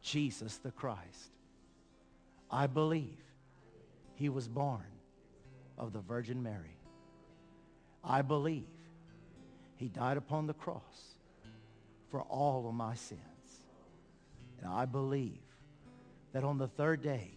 [0.00, 1.32] Jesus the Christ.
[2.48, 3.18] I believe
[4.14, 4.86] he was born
[5.76, 6.78] of the Virgin Mary.
[8.04, 8.68] I believe
[9.74, 11.16] he died upon the cross
[12.08, 13.20] for all of my sins.
[14.60, 15.42] And I believe
[16.32, 17.32] that on the third day,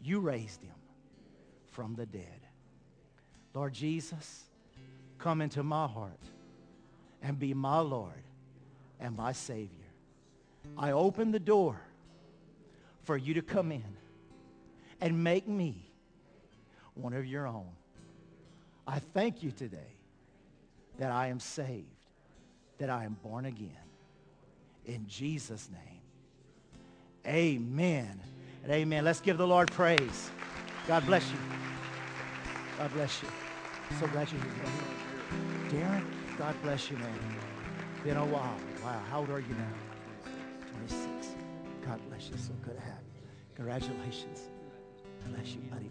[0.00, 0.76] you raised him
[1.72, 2.47] from the dead.
[3.54, 4.44] Lord Jesus,
[5.18, 6.20] come into my heart
[7.22, 8.22] and be my Lord
[9.00, 9.70] and my Savior.
[10.76, 11.80] I open the door
[13.02, 13.96] for you to come in
[15.00, 15.90] and make me
[16.94, 17.70] one of your own.
[18.86, 19.96] I thank you today
[20.98, 21.84] that I am saved,
[22.78, 23.70] that I am born again.
[24.84, 26.00] In Jesus' name,
[27.26, 28.20] amen
[28.62, 29.04] and amen.
[29.04, 30.30] Let's give the Lord praise.
[30.86, 31.38] God bless you.
[32.78, 33.28] God bless you.
[33.98, 35.82] So glad you're here.
[35.82, 36.04] Darren,
[36.38, 37.12] God bless you, man.
[38.04, 38.56] Been a while.
[38.84, 39.02] Wow.
[39.10, 40.30] How old are you now?
[40.86, 41.34] 26.
[41.84, 42.36] God bless you.
[42.38, 43.20] So good to have you.
[43.56, 44.42] Congratulations.
[45.26, 45.90] Bless you, buddy.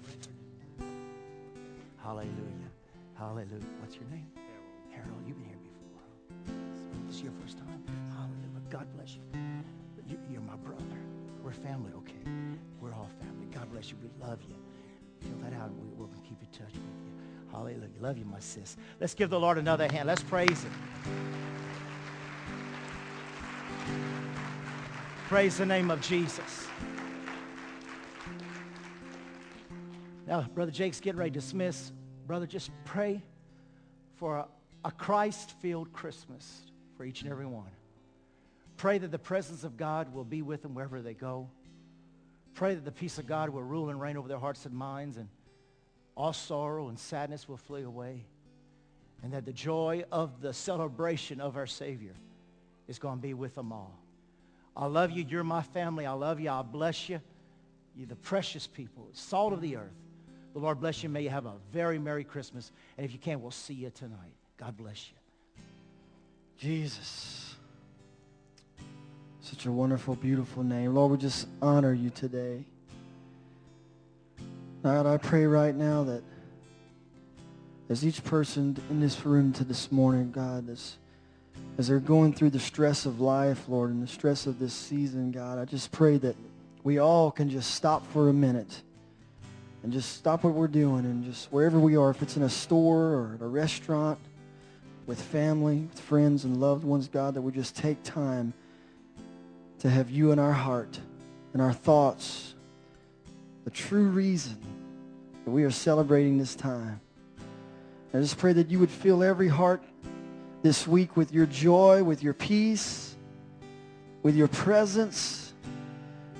[2.02, 2.72] Hallelujah.
[3.16, 3.68] Hallelujah.
[3.82, 4.32] What's your name?
[4.36, 5.04] Harold.
[5.08, 6.56] Harold, you've been here before.
[7.08, 7.84] This is your first time?
[8.12, 8.48] Hallelujah.
[8.70, 9.22] God bless you.
[10.08, 10.18] you.
[10.32, 10.86] You're my brother.
[11.44, 12.32] We're family, okay?
[12.80, 13.48] We're all family.
[13.52, 13.98] God bless you.
[14.02, 14.56] We love you.
[15.22, 15.72] Feel that out.
[15.74, 17.52] We, we'll keep in touch with you.
[17.52, 17.90] Hallelujah.
[18.00, 18.78] Love you, my sis.
[19.00, 20.08] Let's give the Lord another hand.
[20.08, 20.72] Let's praise him.
[25.28, 26.68] Praise the name of Jesus.
[30.26, 31.92] Now, Brother Jake's getting ready to dismiss.
[32.28, 33.24] Brother, just pray
[34.16, 34.48] for a,
[34.84, 36.64] a Christ-filled Christmas
[36.96, 37.72] for each and every one.
[38.76, 41.50] Pray that the presence of God will be with them wherever they go.
[42.58, 45.18] Pray that the peace of God will rule and reign over their hearts and minds
[45.18, 45.30] and
[46.16, 48.26] all sorrow and sadness will flee away.
[49.22, 52.16] And that the joy of the celebration of our Savior
[52.88, 53.96] is going to be with them all.
[54.76, 55.24] I love you.
[55.30, 56.08] You're my family.
[56.08, 56.50] I love you.
[56.50, 57.22] I bless you.
[57.96, 59.94] You're the precious people, salt of the earth.
[60.54, 61.10] The Lord bless you.
[61.10, 62.72] May you have a very Merry Christmas.
[62.98, 64.34] And if you can, we'll see you tonight.
[64.58, 65.62] God bless you.
[66.58, 67.47] Jesus.
[69.50, 70.94] Such a wonderful, beautiful name.
[70.94, 72.66] Lord, we just honor you today.
[74.84, 76.22] God, I pray right now that
[77.88, 80.98] as each person in this room to this morning, God, as,
[81.78, 85.32] as they're going through the stress of life, Lord, and the stress of this season,
[85.32, 86.36] God, I just pray that
[86.84, 88.82] we all can just stop for a minute
[89.82, 92.50] and just stop what we're doing and just wherever we are, if it's in a
[92.50, 94.20] store or at a restaurant,
[95.06, 98.54] with family, with friends and loved ones, God, that we just take time
[99.80, 101.00] to have you in our heart
[101.54, 102.56] and our thoughts,
[103.64, 104.58] the true reason
[105.46, 107.00] that we are celebrating this time.
[108.14, 109.84] I just pray that you would fill every heart
[110.64, 113.16] this week with your joy, with your peace,
[114.24, 115.54] with your presence.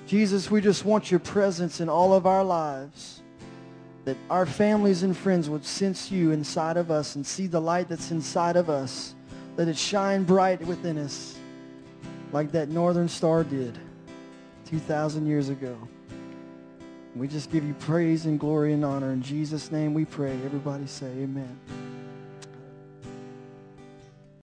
[0.06, 3.22] Jesus, we just want your presence in all of our lives.
[4.04, 7.88] That our families and friends would sense you inside of us and see the light
[7.88, 9.14] that's inside of us.
[9.56, 11.37] Let it shine bright within us
[12.32, 13.78] like that northern star did
[14.66, 15.76] 2,000 years ago.
[17.16, 19.12] We just give you praise and glory and honor.
[19.12, 20.32] In Jesus' name we pray.
[20.44, 21.58] Everybody say amen.